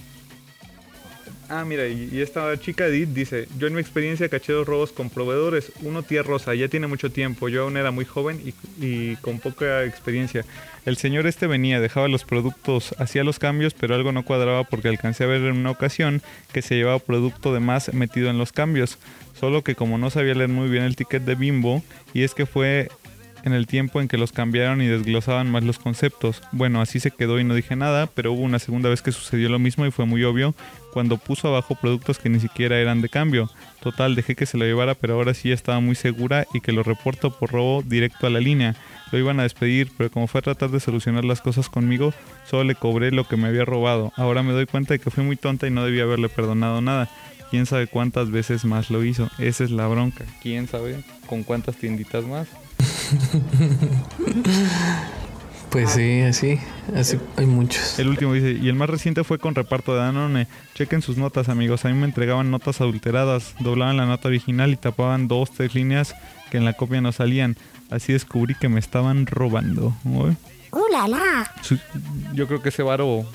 Ah, 1.51 1.65
mira, 1.65 1.87
y, 1.87 2.21
esta 2.21 2.55
chica 2.59 2.85
Edith 2.85 3.09
dice, 3.09 3.47
yo 3.57 3.65
en 3.65 3.73
mi 3.73 3.81
experiencia 3.81 4.29
caché 4.29 4.53
dos 4.53 4.67
robos 4.67 4.91
con 4.91 5.09
proveedores, 5.09 5.71
uno 5.81 6.03
tía 6.03 6.21
Rosa, 6.21 6.53
ya 6.53 6.67
tiene 6.67 6.85
mucho 6.85 7.11
tiempo, 7.11 7.49
yo 7.49 7.63
aún 7.63 7.75
era 7.75 7.89
muy 7.89 8.05
joven 8.05 8.39
y, 8.45 8.53
y 8.85 9.15
con 9.15 9.39
poca 9.39 9.83
experiencia. 9.83 10.45
El 10.85 10.97
señor 10.97 11.25
este 11.25 11.47
venía, 11.47 11.79
dejaba 11.79 12.07
los 12.07 12.23
productos, 12.23 12.93
hacía 12.99 13.23
los 13.23 13.39
cambios, 13.39 13.73
pero 13.73 13.95
algo 13.95 14.11
no 14.11 14.23
cuadraba 14.23 14.63
porque 14.63 14.89
alcancé 14.89 15.23
a 15.23 15.27
ver 15.27 15.41
en 15.41 15.57
una 15.57 15.71
ocasión 15.71 16.21
que 16.53 16.61
se 16.61 16.75
llevaba 16.75 16.99
producto 16.99 17.51
de 17.51 17.59
más 17.59 17.93
metido 17.95 18.29
en 18.29 18.37
los 18.37 18.51
cambios. 18.51 18.99
Solo 19.39 19.63
que 19.63 19.73
como 19.73 19.97
no 19.97 20.11
sabía 20.11 20.35
leer 20.35 20.49
muy 20.49 20.69
bien 20.69 20.83
el 20.83 20.95
ticket 20.95 21.23
de 21.23 21.33
Bimbo, 21.33 21.81
y 22.13 22.23
es 22.23 22.35
que 22.35 22.45
fue 22.45 22.89
en 23.43 23.53
el 23.53 23.67
tiempo 23.67 24.01
en 24.01 24.07
que 24.07 24.17
los 24.17 24.31
cambiaron 24.31 24.81
y 24.81 24.87
desglosaban 24.87 25.49
más 25.49 25.63
los 25.63 25.79
conceptos. 25.79 26.41
Bueno, 26.51 26.81
así 26.81 26.99
se 26.99 27.11
quedó 27.11 27.39
y 27.39 27.43
no 27.43 27.55
dije 27.55 27.75
nada, 27.75 28.07
pero 28.07 28.33
hubo 28.33 28.41
una 28.41 28.59
segunda 28.59 28.89
vez 28.89 29.01
que 29.01 29.11
sucedió 29.11 29.49
lo 29.49 29.59
mismo 29.59 29.85
y 29.85 29.91
fue 29.91 30.05
muy 30.05 30.23
obvio 30.23 30.53
cuando 30.91 31.17
puso 31.17 31.47
abajo 31.47 31.75
productos 31.75 32.19
que 32.19 32.29
ni 32.29 32.39
siquiera 32.39 32.79
eran 32.79 33.01
de 33.01 33.09
cambio. 33.09 33.49
Total, 33.81 34.15
dejé 34.15 34.35
que 34.35 34.45
se 34.45 34.57
lo 34.57 34.65
llevara, 34.65 34.95
pero 34.95 35.15
ahora 35.15 35.33
sí 35.33 35.49
ya 35.49 35.55
estaba 35.55 35.79
muy 35.79 35.95
segura 35.95 36.45
y 36.53 36.61
que 36.61 36.71
lo 36.71 36.83
reporto 36.83 37.31
por 37.31 37.51
robo 37.51 37.83
directo 37.83 38.27
a 38.27 38.29
la 38.29 38.39
línea. 38.39 38.75
Lo 39.11 39.17
iban 39.17 39.39
a 39.39 39.43
despedir, 39.43 39.91
pero 39.97 40.11
como 40.11 40.27
fue 40.27 40.39
a 40.39 40.43
tratar 40.43 40.69
de 40.69 40.79
solucionar 40.79 41.25
las 41.25 41.41
cosas 41.41 41.69
conmigo, 41.69 42.13
solo 42.49 42.65
le 42.65 42.75
cobré 42.75 43.11
lo 43.11 43.27
que 43.27 43.37
me 43.37 43.47
había 43.47 43.65
robado. 43.65 44.13
Ahora 44.15 44.43
me 44.43 44.53
doy 44.53 44.65
cuenta 44.65 44.93
de 44.93 44.99
que 44.99 45.11
fui 45.11 45.23
muy 45.23 45.35
tonta 45.35 45.67
y 45.67 45.71
no 45.71 45.83
debía 45.83 46.03
haberle 46.03 46.29
perdonado 46.29 46.81
nada. 46.81 47.09
Quién 47.49 47.65
sabe 47.65 47.87
cuántas 47.87 48.29
veces 48.29 48.65
más 48.65 48.91
lo 48.91 49.03
hizo. 49.03 49.29
Esa 49.39 49.63
es 49.63 49.71
la 49.71 49.87
bronca. 49.87 50.25
Quién 50.41 50.67
sabe 50.67 51.03
con 51.25 51.43
cuántas 51.43 51.77
tienditas 51.77 52.25
más. 52.25 52.47
Pues 55.71 55.91
sí, 55.91 56.21
así, 56.21 56.59
así 56.95 57.19
hay 57.37 57.45
muchos. 57.45 57.99
El 57.99 58.07
último 58.07 58.33
dice, 58.33 58.53
y 58.53 58.69
el 58.69 58.75
más 58.75 58.89
reciente 58.89 59.23
fue 59.23 59.37
con 59.37 59.53
reparto 59.53 59.93
de 59.93 59.99
Danone. 59.99 60.47
Chequen 60.73 61.03
sus 61.03 61.17
notas, 61.17 61.47
amigos. 61.47 61.85
A 61.85 61.89
mí 61.89 61.93
me 61.93 62.05
entregaban 62.05 62.49
notas 62.49 62.81
adulteradas, 62.81 63.53
doblaban 63.59 63.97
la 63.97 64.07
nota 64.07 64.29
original 64.29 64.71
y 64.71 64.77
tapaban 64.77 65.27
dos, 65.27 65.51
tres 65.51 65.75
líneas 65.75 66.15
que 66.49 66.57
en 66.57 66.65
la 66.65 66.73
copia 66.73 67.01
no 67.01 67.11
salían. 67.11 67.55
Así 67.91 68.13
descubrí 68.13 68.55
que 68.55 68.67
me 68.67 68.79
estaban 68.79 69.27
robando. 69.27 69.95
Uy. 70.05 70.35
¡Uh, 70.71 70.91
la, 70.91 71.07
la! 71.07 71.51
Yo 72.33 72.47
creo 72.47 72.61
que 72.61 72.69
ese 72.69 72.83
varo 72.83 73.25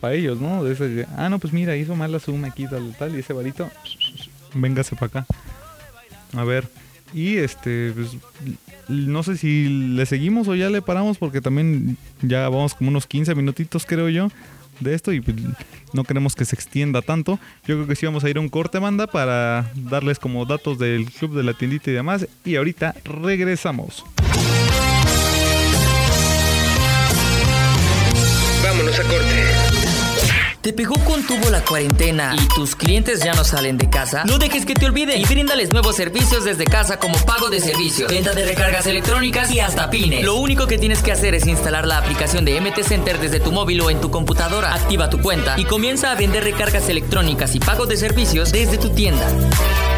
para 0.00 0.14
ellos, 0.14 0.40
¿no? 0.40 0.62
De 0.62 0.74
ese 0.74 0.88
de, 0.88 1.06
ah, 1.16 1.28
no, 1.28 1.38
pues 1.38 1.52
mira, 1.52 1.76
hizo 1.76 1.96
mal 1.96 2.12
la 2.12 2.18
suma 2.18 2.48
aquí, 2.48 2.66
tal, 2.66 2.94
tal, 2.98 3.14
y 3.16 3.20
ese 3.20 3.32
varito, 3.32 3.70
véngase 4.54 4.96
para 4.96 5.06
acá. 5.06 5.26
A 6.36 6.44
ver, 6.44 6.68
y 7.14 7.36
este, 7.36 7.92
pues, 7.94 8.16
no 8.88 9.22
sé 9.22 9.36
si 9.36 9.68
le 9.68 10.04
seguimos 10.04 10.48
o 10.48 10.54
ya 10.56 10.68
le 10.68 10.82
paramos, 10.82 11.16
porque 11.16 11.40
también 11.40 11.96
ya 12.22 12.48
vamos 12.48 12.74
como 12.74 12.90
unos 12.90 13.06
15 13.06 13.34
minutitos, 13.36 13.86
creo 13.86 14.08
yo. 14.08 14.28
de 14.80 14.92
esto 14.92 15.12
y 15.12 15.20
pues, 15.20 15.36
no 15.92 16.02
queremos 16.02 16.34
que 16.34 16.44
se 16.44 16.56
extienda 16.56 17.00
tanto. 17.00 17.38
Yo 17.66 17.76
creo 17.76 17.86
que 17.86 17.94
sí 17.94 18.04
vamos 18.04 18.24
a 18.24 18.30
ir 18.30 18.38
a 18.38 18.40
un 18.40 18.48
corte, 18.48 18.80
banda, 18.80 19.06
para 19.06 19.70
darles 19.76 20.18
como 20.18 20.44
datos 20.44 20.78
del 20.78 21.10
club 21.10 21.36
de 21.36 21.44
la 21.44 21.54
tiendita 21.54 21.90
y 21.90 21.94
demás. 21.94 22.26
Y 22.44 22.56
ahorita 22.56 22.96
regresamos. 23.04 24.04
Vámonos 28.64 28.98
a 28.98 29.02
corte. 29.04 29.53
¿Te 30.64 30.72
pegó 30.72 30.94
con 31.04 31.22
tubo 31.26 31.50
la 31.50 31.62
cuarentena 31.62 32.34
y 32.40 32.48
tus 32.54 32.74
clientes 32.74 33.22
ya 33.22 33.34
no 33.34 33.44
salen 33.44 33.76
de 33.76 33.90
casa? 33.90 34.24
No 34.24 34.38
dejes 34.38 34.64
que 34.64 34.72
te 34.72 34.86
olviden 34.86 35.20
y 35.20 35.26
bríndales 35.26 35.74
nuevos 35.74 35.94
servicios 35.94 36.46
desde 36.46 36.64
casa 36.64 36.96
como 36.96 37.18
pago 37.26 37.50
de 37.50 37.60
servicios, 37.60 38.10
venta 38.10 38.32
de 38.32 38.46
recargas 38.46 38.86
electrónicas 38.86 39.52
y 39.52 39.60
hasta 39.60 39.90
pines. 39.90 40.24
Lo 40.24 40.36
único 40.36 40.66
que 40.66 40.78
tienes 40.78 41.02
que 41.02 41.12
hacer 41.12 41.34
es 41.34 41.46
instalar 41.46 41.86
la 41.86 41.98
aplicación 41.98 42.46
de 42.46 42.58
MT 42.58 42.82
Center 42.82 43.20
desde 43.20 43.40
tu 43.40 43.52
móvil 43.52 43.82
o 43.82 43.90
en 43.90 44.00
tu 44.00 44.10
computadora, 44.10 44.72
activa 44.72 45.10
tu 45.10 45.20
cuenta 45.20 45.54
y 45.58 45.66
comienza 45.66 46.10
a 46.10 46.14
vender 46.14 46.44
recargas 46.44 46.88
electrónicas 46.88 47.54
y 47.54 47.60
pago 47.60 47.84
de 47.84 47.98
servicios 47.98 48.50
desde 48.50 48.78
tu 48.78 48.88
tienda. 48.88 49.30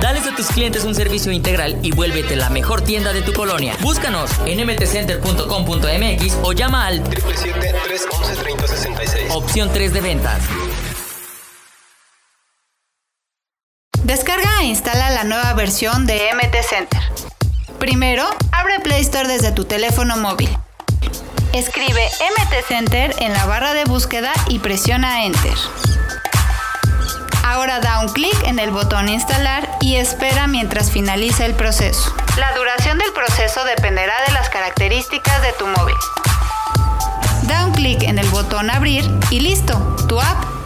Dales 0.00 0.26
a 0.26 0.34
tus 0.34 0.48
clientes 0.48 0.82
un 0.82 0.96
servicio 0.96 1.30
integral 1.30 1.78
y 1.82 1.92
vuélvete 1.92 2.34
la 2.34 2.50
mejor 2.50 2.82
tienda 2.82 3.12
de 3.12 3.22
tu 3.22 3.32
colonia. 3.32 3.76
Búscanos 3.82 4.32
en 4.44 4.66
mtcenter.com.mx 4.66 6.38
o 6.42 6.52
llama 6.52 6.88
al 6.88 7.04
777-311-3066. 7.04 9.30
opción 9.30 9.70
3 9.72 9.92
de 9.92 10.00
ventas. 10.00 10.42
Descarga 14.06 14.60
e 14.60 14.66
instala 14.66 15.10
la 15.10 15.24
nueva 15.24 15.52
versión 15.54 16.06
de 16.06 16.30
MT 16.32 16.62
Center. 16.62 17.00
Primero, 17.80 18.24
abre 18.52 18.78
Play 18.78 19.00
Store 19.00 19.26
desde 19.26 19.50
tu 19.50 19.64
teléfono 19.64 20.16
móvil. 20.16 20.48
Escribe 21.52 22.08
MT 22.38 22.68
Center 22.68 23.16
en 23.18 23.32
la 23.32 23.44
barra 23.46 23.74
de 23.74 23.84
búsqueda 23.84 24.32
y 24.46 24.60
presiona 24.60 25.24
Enter. 25.24 25.56
Ahora 27.44 27.80
da 27.80 27.98
un 27.98 28.08
clic 28.10 28.36
en 28.44 28.60
el 28.60 28.70
botón 28.70 29.08
Instalar 29.08 29.68
y 29.80 29.96
espera 29.96 30.46
mientras 30.46 30.92
finaliza 30.92 31.44
el 31.44 31.54
proceso. 31.54 32.14
La 32.38 32.54
duración 32.54 32.98
del 32.98 33.12
proceso 33.12 33.64
dependerá 33.64 34.14
de 34.28 34.34
las 34.34 34.48
características 34.50 35.42
de 35.42 35.52
tu 35.54 35.66
móvil. 35.66 35.96
Da 37.48 37.66
un 37.66 37.72
clic 37.72 38.04
en 38.04 38.20
el 38.20 38.28
botón 38.28 38.70
Abrir 38.70 39.10
y 39.30 39.40
listo, 39.40 39.76
tu 40.08 40.20
app 40.20 40.55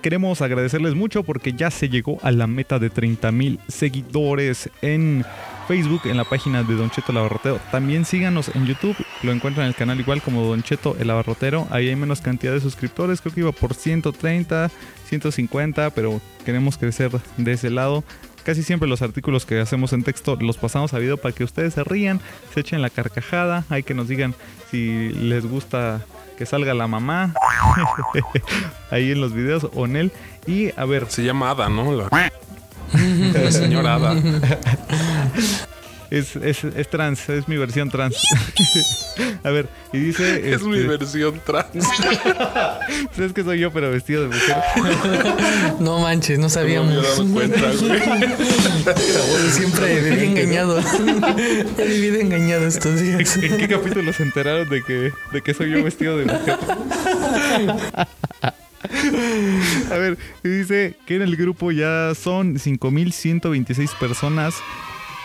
Queremos 0.00 0.42
agradecerles 0.42 0.94
mucho 0.94 1.22
porque 1.22 1.52
ya 1.52 1.70
se 1.70 1.88
llegó 1.88 2.18
a 2.22 2.32
la 2.32 2.46
meta 2.46 2.78
de 2.78 2.90
30 2.90 3.30
mil 3.32 3.60
seguidores 3.68 4.70
en 4.82 5.24
Facebook, 5.68 6.02
en 6.04 6.16
la 6.16 6.24
página 6.24 6.62
de 6.62 6.74
Don 6.74 6.90
Cheto 6.90 7.12
el 7.12 7.18
Abarrotero. 7.18 7.60
También 7.70 8.04
síganos 8.04 8.54
en 8.54 8.66
YouTube, 8.66 8.96
lo 9.22 9.32
encuentran 9.32 9.64
en 9.66 9.68
el 9.68 9.74
canal 9.74 9.98
igual 10.00 10.22
como 10.22 10.44
Don 10.44 10.62
Cheto 10.62 10.96
el 10.98 11.10
Abarrotero. 11.10 11.66
Ahí 11.70 11.88
hay 11.88 11.96
menos 11.96 12.20
cantidad 12.20 12.52
de 12.52 12.60
suscriptores, 12.60 13.20
creo 13.20 13.34
que 13.34 13.40
iba 13.40 13.52
por 13.52 13.74
130, 13.74 14.70
150, 15.08 15.90
pero 15.90 16.20
queremos 16.44 16.78
crecer 16.78 17.10
de 17.36 17.52
ese 17.52 17.70
lado. 17.70 18.04
Casi 18.44 18.62
siempre 18.62 18.88
los 18.88 19.02
artículos 19.02 19.44
que 19.44 19.58
hacemos 19.58 19.92
en 19.92 20.04
texto 20.04 20.36
los 20.40 20.56
pasamos 20.56 20.94
a 20.94 20.98
video 20.98 21.16
para 21.16 21.34
que 21.34 21.42
ustedes 21.42 21.74
se 21.74 21.82
rían, 21.82 22.20
se 22.54 22.60
echen 22.60 22.80
la 22.80 22.90
carcajada, 22.90 23.64
hay 23.68 23.82
que 23.82 23.94
nos 23.94 24.06
digan 24.06 24.34
si 24.70 25.08
les 25.08 25.44
gusta 25.44 26.04
que 26.36 26.46
salga 26.46 26.74
la 26.74 26.86
mamá 26.86 27.34
ahí 28.90 29.12
en 29.12 29.20
los 29.20 29.32
videos 29.32 29.68
o 29.74 29.86
en 29.86 29.96
él. 29.96 30.12
Y 30.46 30.70
a 30.78 30.84
ver, 30.84 31.10
Se 31.10 31.24
llama 31.24 31.50
Ada, 31.50 31.68
¿no? 31.68 31.92
La, 31.92 32.08
la 33.32 33.52
señora 33.52 33.94
Ada. 33.94 34.14
es, 36.10 36.36
es, 36.36 36.64
es 36.64 36.88
trans, 36.88 37.28
es 37.28 37.48
mi 37.48 37.56
versión 37.56 37.90
trans. 37.90 38.16
a 39.44 39.50
ver, 39.50 39.68
y 39.92 39.98
dice... 39.98 40.52
Es 40.52 40.62
mi 40.62 40.76
este, 40.76 40.88
versión 40.88 41.40
trans. 41.44 41.74
es 43.18 43.32
que 43.32 43.42
soy 43.42 43.60
yo, 43.60 43.72
pero 43.72 43.90
vestido 43.90 44.22
de 44.22 44.28
mujer. 44.28 44.56
No 45.80 45.98
manches, 46.00 46.38
no 46.38 46.42
No 46.42 46.48
me 46.48 46.54
sabíamos. 46.54 46.94
dado 46.94 47.26
cuenta, 47.32 47.72
güey. 47.80 48.00
Siempre 49.50 50.00
viví 50.00 50.26
engañado. 50.26 50.80
He 51.78 51.86
vivido 51.86 52.20
engañado 52.20 52.66
estos 52.66 53.00
días. 53.00 53.36
¿En 53.36 53.56
qué 53.56 53.68
capítulo 53.68 54.12
se 54.12 54.22
enteraron 54.22 54.68
de 54.68 54.82
que, 54.82 55.12
de 55.32 55.42
que 55.42 55.54
soy 55.54 55.70
yo 55.70 55.82
vestido 55.82 56.18
de 56.18 56.26
mujer? 56.26 56.58
A 59.90 59.96
ver, 59.98 60.18
y 60.44 60.48
dice 60.48 60.94
que 61.06 61.16
en 61.16 61.22
el 61.22 61.36
grupo 61.36 61.72
ya 61.72 62.12
son 62.14 62.56
5.126 62.56 63.98
personas. 63.98 64.54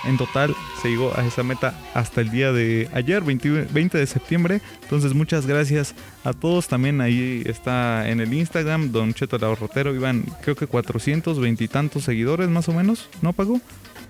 En 0.06 0.18
total 0.18 0.56
se 0.82 0.90
llegó 0.90 1.14
a 1.16 1.26
esa 1.26 1.44
meta 1.44 1.74
hasta 1.94 2.22
el 2.22 2.32
día 2.32 2.52
de 2.52 2.90
ayer, 2.94 3.22
20, 3.22 3.68
20 3.72 3.98
de 3.98 4.08
septiembre. 4.08 4.62
Entonces 4.82 5.14
muchas 5.14 5.46
gracias 5.46 5.96
a 6.24 6.34
todos. 6.34 6.68
También 6.68 7.02
ahí 7.02 7.44
está 7.46 8.10
en 8.10 8.20
el 8.20 8.34
Instagram, 8.34 8.92
Don 8.92 9.14
Cheto 9.14 9.36
el 9.36 9.44
Abarrotero. 9.44 9.94
Iban 9.94 10.24
creo 10.42 10.56
que 10.56 10.68
420 10.68 11.64
y 11.64 11.68
tantos 11.68 12.04
seguidores 12.04 12.50
más 12.50 12.68
o 12.70 12.74
menos. 12.74 13.10
¿No 13.22 13.34
pagó? 13.34 13.62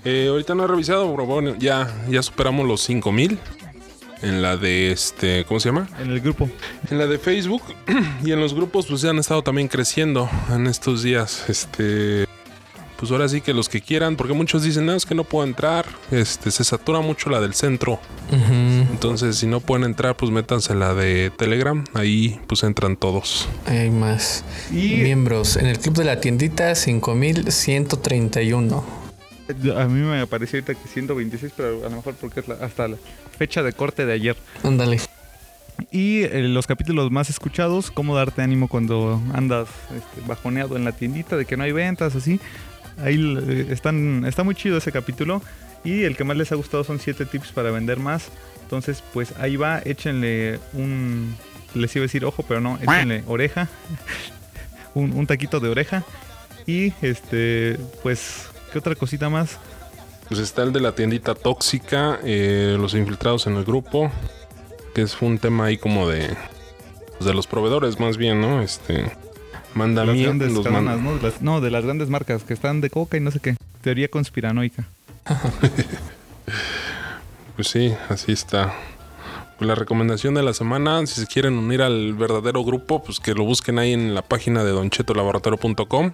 Eh, 0.03 0.27
ahorita 0.29 0.55
no 0.55 0.63
he 0.63 0.67
revisado, 0.67 1.11
pero 1.11 1.25
bueno, 1.25 1.55
ya, 1.59 1.93
ya 2.09 2.23
superamos 2.23 2.67
los 2.67 2.81
5000 2.81 3.37
en 4.21 4.41
la 4.41 4.57
de 4.57 4.91
este, 4.91 5.45
¿cómo 5.45 5.59
se 5.59 5.69
llama? 5.69 5.87
En 5.99 6.11
el 6.11 6.21
grupo. 6.21 6.49
En 6.89 6.97
la 6.97 7.07
de 7.07 7.19
Facebook 7.19 7.61
y 8.23 8.31
en 8.31 8.39
los 8.39 8.53
grupos 8.53 8.87
pues 8.87 9.01
ya 9.01 9.09
han 9.09 9.19
estado 9.19 9.41
también 9.41 9.67
creciendo 9.67 10.29
en 10.49 10.67
estos 10.67 11.03
días. 11.03 11.45
Este, 11.49 12.25
pues 13.01 13.11
ahora 13.11 13.27
sí 13.27 13.41
que 13.41 13.51
los 13.53 13.67
que 13.67 13.81
quieran, 13.81 14.15
porque 14.15 14.33
muchos 14.33 14.61
dicen, 14.61 14.85
no, 14.85 14.93
es 14.93 15.07
que 15.07 15.15
no 15.15 15.23
puedo 15.23 15.43
entrar, 15.45 15.85
este, 16.11 16.51
se 16.51 16.63
satura 16.63 17.01
mucho 17.01 17.31
la 17.31 17.41
del 17.41 17.55
centro. 17.55 17.99
Entonces, 18.31 19.37
si 19.37 19.47
no 19.47 19.59
pueden 19.59 19.85
entrar, 19.85 20.15
pues 20.15 20.31
métanse 20.31 20.73
en 20.73 20.79
la 20.79 20.93
de 20.93 21.31
Telegram, 21.35 21.83
ahí 21.95 22.39
pues 22.47 22.61
entran 22.61 22.95
todos. 22.95 23.49
Hay 23.65 23.89
más 23.89 24.45
Y- 24.71 24.97
miembros. 25.01 25.57
En 25.57 25.65
el 25.65 25.79
club 25.79 25.95
de 25.95 26.03
la 26.05 26.21
tiendita, 26.21 26.75
5131. 26.75 28.85
A 29.75 29.85
mí 29.85 29.99
me 30.01 30.25
pareció 30.27 30.59
ahorita 30.59 30.75
que 30.81 30.87
126, 30.87 31.53
pero 31.57 31.79
a 31.85 31.89
lo 31.89 31.95
mejor 31.97 32.13
porque 32.21 32.39
es 32.41 32.47
la- 32.47 32.55
hasta 32.55 32.87
la 32.87 32.97
fecha 33.37 33.63
de 33.63 33.73
corte 33.73 34.05
de 34.05 34.13
ayer. 34.13 34.37
Ándale. 34.63 34.99
Y 35.91 36.21
eh, 36.23 36.43
los 36.43 36.67
capítulos 36.67 37.11
más 37.11 37.29
escuchados, 37.29 37.91
cómo 37.91 38.15
darte 38.15 38.41
ánimo 38.43 38.67
cuando 38.69 39.19
andas 39.33 39.67
este, 39.89 40.25
bajoneado 40.27 40.77
en 40.77 40.85
la 40.85 40.91
tiendita, 40.91 41.35
de 41.35 41.45
que 41.45 41.57
no 41.57 41.63
hay 41.63 41.71
ventas, 41.71 42.15
así. 42.15 42.39
Ahí 42.97 43.37
eh, 43.47 43.67
están, 43.69 44.25
está 44.25 44.43
muy 44.43 44.55
chido 44.55 44.77
ese 44.77 44.91
capítulo. 44.91 45.41
Y 45.83 46.03
el 46.03 46.15
que 46.15 46.23
más 46.23 46.37
les 46.37 46.51
ha 46.51 46.55
gustado 46.55 46.83
son 46.83 46.99
7 46.99 47.25
tips 47.25 47.51
para 47.51 47.71
vender 47.71 47.97
más. 47.97 48.29
Entonces, 48.63 49.03
pues 49.13 49.33
ahí 49.39 49.55
va, 49.55 49.79
échenle 49.83 50.59
un... 50.73 51.35
Les 51.73 51.95
iba 51.95 52.03
a 52.03 52.07
decir 52.07 52.25
ojo, 52.25 52.43
pero 52.47 52.61
no, 52.61 52.77
échenle 52.81 53.23
oreja. 53.27 53.67
un, 54.93 55.27
taquito 55.27 55.59
de 55.59 55.69
oreja. 55.69 56.03
Y 56.65 56.93
este, 57.01 57.77
pues, 58.03 58.49
¿qué 58.71 58.79
otra 58.79 58.95
cosita 58.95 59.29
más? 59.29 59.57
Pues 60.27 60.39
está 60.39 60.63
el 60.63 60.71
de 60.71 60.79
la 60.79 60.93
tiendita 60.93 61.35
tóxica, 61.35 62.19
eh, 62.23 62.77
los 62.79 62.93
infiltrados 62.93 63.47
en 63.47 63.55
el 63.55 63.65
grupo, 63.65 64.11
que 64.93 65.01
es 65.01 65.21
un 65.21 65.39
tema 65.39 65.65
ahí 65.65 65.77
como 65.77 66.07
de, 66.07 66.29
pues, 67.17 67.25
de 67.25 67.33
los 67.33 67.47
proveedores 67.47 67.99
más 67.99 68.17
bien, 68.17 68.39
¿no? 68.39 68.61
Este, 68.61 69.11
manda 69.73 70.05
las 70.05 70.15
mí, 70.15 70.23
grandes 70.23 70.51
los 70.51 70.63
cadenas, 70.65 70.99
¿no? 71.01 71.15
De 71.17 71.21
las- 71.23 71.41
no, 71.41 71.61
de 71.61 71.71
las 71.71 71.83
grandes 71.85 72.09
marcas 72.09 72.43
que 72.43 72.53
están 72.53 72.81
de 72.81 72.89
coca 72.89 73.17
y 73.17 73.19
no 73.19 73.31
sé 73.31 73.39
qué. 73.39 73.55
Teoría 73.81 74.07
conspiranoica. 74.09 74.85
Pues 77.55 77.67
sí, 77.67 77.93
así 78.09 78.31
está. 78.31 78.73
Pues 79.57 79.67
la 79.67 79.75
recomendación 79.75 80.33
de 80.33 80.41
la 80.41 80.53
semana, 80.53 81.05
si 81.05 81.21
se 81.21 81.27
quieren 81.27 81.53
unir 81.57 81.81
al 81.83 82.13
verdadero 82.15 82.63
grupo, 82.63 83.03
pues 83.03 83.19
que 83.19 83.33
lo 83.35 83.43
busquen 83.43 83.77
ahí 83.77 83.93
en 83.93 84.15
la 84.15 84.23
página 84.23 84.63
de 84.63 84.71
donchetolaboratorio.com. 84.71 86.13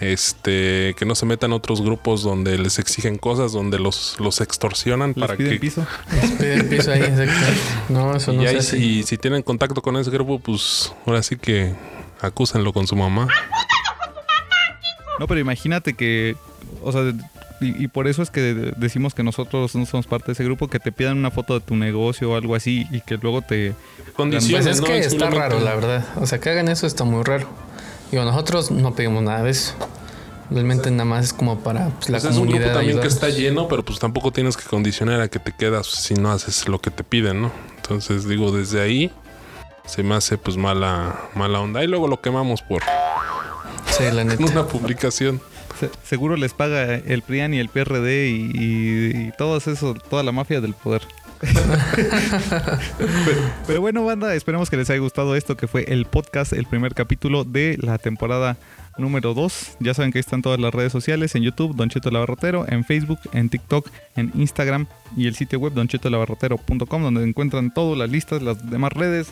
Este, 0.00 0.94
que 0.96 1.04
no 1.04 1.14
se 1.14 1.26
metan 1.26 1.52
a 1.52 1.56
otros 1.56 1.82
grupos 1.82 2.22
donde 2.22 2.56
les 2.56 2.78
exigen 2.78 3.18
cosas, 3.18 3.52
donde 3.52 3.78
los, 3.78 4.16
los 4.18 4.40
extorsionan 4.40 5.12
Les 5.14 5.18
para 5.20 5.36
piden 5.36 5.52
que 5.54 5.58
piso. 5.60 5.86
Pide 6.38 6.54
el 6.54 6.64
piso 6.66 6.90
ahí, 6.92 7.02
exacto. 7.02 7.34
No, 7.90 8.16
eso 8.16 8.32
no 8.32 8.42
y 8.42 8.46
se 8.46 8.50
ahí 8.56 8.62
si, 8.62 9.02
si 9.02 9.18
tienen 9.18 9.42
contacto 9.42 9.82
con 9.82 9.96
ese 9.98 10.10
grupo, 10.10 10.38
pues 10.38 10.94
ahora 11.04 11.22
sí 11.22 11.36
que 11.36 11.74
acúsenlo 12.22 12.72
con 12.72 12.86
su 12.86 12.96
mamá. 12.96 13.28
No, 15.18 15.26
pero 15.26 15.40
imagínate 15.40 15.94
que, 15.94 16.36
o 16.82 16.92
sea, 16.92 17.12
Y, 17.62 17.84
y 17.84 17.88
por 17.88 18.08
eso 18.08 18.22
es 18.22 18.30
que 18.30 18.40
de- 18.40 18.72
decimos 18.78 19.14
que 19.14 19.22
nosotros 19.22 19.74
no 19.74 19.84
somos 19.84 20.06
parte 20.06 20.28
de 20.28 20.32
ese 20.32 20.44
grupo, 20.44 20.68
que 20.68 20.78
te 20.80 20.92
pidan 20.92 21.18
una 21.18 21.30
foto 21.30 21.52
de 21.52 21.60
tu 21.60 21.76
negocio 21.76 22.30
o 22.30 22.34
algo 22.36 22.54
así 22.54 22.86
y 22.90 23.02
que 23.02 23.18
luego 23.18 23.42
te... 23.42 23.74
Pues 23.98 24.12
Condiciones, 24.14 24.66
es 24.66 24.80
¿no? 24.80 24.86
que 24.86 24.98
está 25.00 25.28
raro, 25.28 25.60
la 25.60 25.74
verdad. 25.74 26.06
O 26.16 26.26
sea, 26.26 26.40
que 26.40 26.48
hagan 26.48 26.68
eso 26.68 26.86
está 26.86 27.04
muy 27.04 27.22
raro. 27.22 27.46
Digo, 28.10 28.24
nosotros 28.24 28.70
no 28.70 28.94
pedimos 28.94 29.22
nada 29.24 29.42
de 29.42 29.50
eso. 29.50 29.74
Realmente 30.50 30.90
nada 30.90 31.04
más 31.04 31.26
es 31.26 31.32
como 31.34 31.58
para 31.60 31.90
pues, 31.90 32.08
la 32.08 32.18
Pues 32.18 32.24
es 32.24 32.38
un 32.38 32.46
comunidad. 32.46 32.60
grupo 32.68 32.78
también 32.78 33.00
que 33.00 33.08
está 33.08 33.28
lleno, 33.28 33.68
pero 33.68 33.84
pues 33.84 33.98
tampoco 33.98 34.32
tienes 34.32 34.56
que 34.56 34.64
condicionar 34.64 35.20
a 35.20 35.28
que 35.28 35.38
te 35.38 35.52
quedas 35.52 35.86
si 35.86 36.14
no 36.14 36.32
haces 36.32 36.66
lo 36.66 36.78
que 36.80 36.90
te 36.90 37.04
piden, 37.04 37.42
¿no? 37.42 37.52
Entonces 37.76 38.26
digo, 38.26 38.52
desde 38.52 38.80
ahí 38.80 39.12
se 39.90 40.02
me 40.02 40.14
hace 40.14 40.38
pues 40.38 40.56
mala, 40.56 41.16
mala 41.34 41.60
onda. 41.60 41.82
Y 41.84 41.86
luego 41.86 42.08
lo 42.08 42.20
quemamos 42.20 42.62
por 42.62 42.82
Sí, 43.90 44.04
la 44.12 44.24
neta. 44.24 44.42
una 44.44 44.66
publicación. 44.66 45.40
se- 45.78 45.90
seguro 46.04 46.36
les 46.36 46.52
paga 46.54 46.94
el 46.94 47.22
PRIAN 47.22 47.54
y 47.54 47.58
el 47.58 47.68
PRD 47.68 48.28
y, 48.28 48.50
y, 48.54 49.28
y 49.28 49.32
todo 49.36 49.56
eso, 49.58 49.94
toda 49.94 50.22
la 50.22 50.32
mafia 50.32 50.60
del 50.60 50.74
poder. 50.74 51.02
pero, 52.98 53.40
pero 53.66 53.80
bueno, 53.80 54.04
banda, 54.04 54.34
esperemos 54.34 54.68
que 54.68 54.76
les 54.76 54.90
haya 54.90 55.00
gustado 55.00 55.34
esto 55.36 55.56
que 55.56 55.66
fue 55.66 55.84
el 55.88 56.04
podcast, 56.04 56.52
el 56.52 56.66
primer 56.66 56.94
capítulo 56.94 57.44
de 57.44 57.78
la 57.80 57.96
temporada 57.98 58.56
número 58.98 59.32
2. 59.32 59.76
Ya 59.80 59.94
saben 59.94 60.12
que 60.12 60.18
ahí 60.18 60.20
están 60.20 60.42
todas 60.42 60.60
las 60.60 60.74
redes 60.74 60.92
sociales 60.92 61.34
en 61.34 61.42
YouTube, 61.42 61.74
Don 61.74 61.88
Cheto 61.88 62.10
el 62.10 62.16
Abarrotero, 62.16 62.66
en 62.68 62.84
Facebook, 62.84 63.20
en 63.32 63.48
TikTok, 63.48 63.88
en 64.16 64.30
Instagram 64.34 64.86
y 65.16 65.26
el 65.28 65.34
sitio 65.34 65.58
web 65.58 65.72
donchetolabarrotero.com 65.72 67.02
donde 67.02 67.22
encuentran 67.24 67.72
todas 67.72 67.96
las 67.96 68.10
listas, 68.10 68.42
las 68.42 68.68
demás 68.70 68.92
redes, 68.92 69.28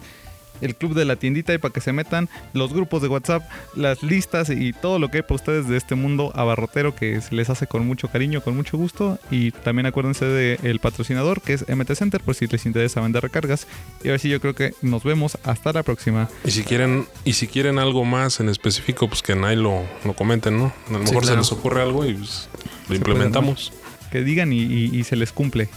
el 0.61 0.75
club 0.75 0.95
de 0.95 1.05
la 1.05 1.17
tiendita 1.17 1.53
y 1.55 1.59
para 1.59 1.73
que 1.73 1.81
se 1.81 1.93
metan, 1.93 2.29
los 2.53 2.73
grupos 2.73 3.03
de 3.03 3.09
WhatsApp, 3.09 3.43
las 3.75 4.03
listas 4.03 4.51
y 4.51 4.73
todo 4.73 4.99
lo 4.99 5.11
que 5.11 5.19
hay 5.19 5.23
para 5.23 5.37
ustedes 5.37 5.69
de 5.69 5.77
este 5.77 5.95
mundo 5.95 6.33
abarrotero 6.35 6.95
que 6.95 7.21
se 7.21 7.35
les 7.35 7.51
hace 7.51 7.67
con 7.67 7.87
mucho 7.87 8.09
cariño, 8.09 8.41
con 8.43 8.57
mucho 8.57 8.77
gusto. 8.77 9.19
Y 9.31 9.51
también 9.53 9.87
acuérdense 9.87 10.25
del 10.25 10.79
patrocinador 10.81 11.41
que 11.41 11.55
es 11.55 11.65
MT 11.69 11.93
Center 11.95 12.21
por 12.21 12.35
si 12.35 12.47
les 12.47 12.67
interesa 12.67 13.01
vender 13.01 13.23
recargas. 13.23 13.67
Y 14.03 14.09
ahora 14.09 14.19
sí 14.19 14.29
yo 14.29 14.41
creo 14.41 14.55
que 14.55 14.73
nos 14.83 15.05
vemos 15.05 15.39
hasta 15.45 15.73
la 15.73 15.83
próxima. 15.83 16.29
Y 16.45 16.51
si 16.51 16.63
quieren, 16.65 17.07
y 17.25 17.35
si 17.35 17.47
quieren 17.47 17.79
algo 17.79 18.05
más 18.05 18.41
en 18.41 18.49
específico, 18.49 19.09
pues 19.09 19.23
que 19.23 19.33
ahí 19.33 19.57
lo, 19.57 19.83
lo 20.05 20.15
comenten, 20.15 20.59
¿no? 20.59 20.73
A 20.89 20.93
lo 20.93 20.99
mejor 21.01 21.17
se 21.17 21.21
claro. 21.29 21.37
les 21.41 21.53
ocurre 21.53 21.83
algo 21.83 22.05
y 22.07 22.15
pues, 22.15 22.49
lo 22.89 22.95
implementamos. 22.97 23.73
Que 24.11 24.23
digan 24.23 24.53
y, 24.53 24.61
y- 24.63 24.91
y 24.99 25.05
se 25.05 25.17
les 25.17 25.33
cumple. 25.33 25.69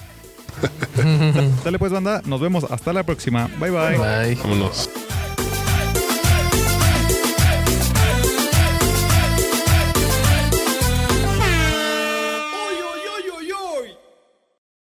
Dale 1.64 1.80
pues 1.80 1.92
banda, 1.92 2.22
nos 2.26 2.40
vemos 2.42 2.66
hasta 2.70 2.94
la 2.94 3.04
próxima. 3.04 3.50
Bye 3.60 3.72
bye. 3.72 3.98
Bye. 3.98 4.36
Vámonos. 4.36 4.90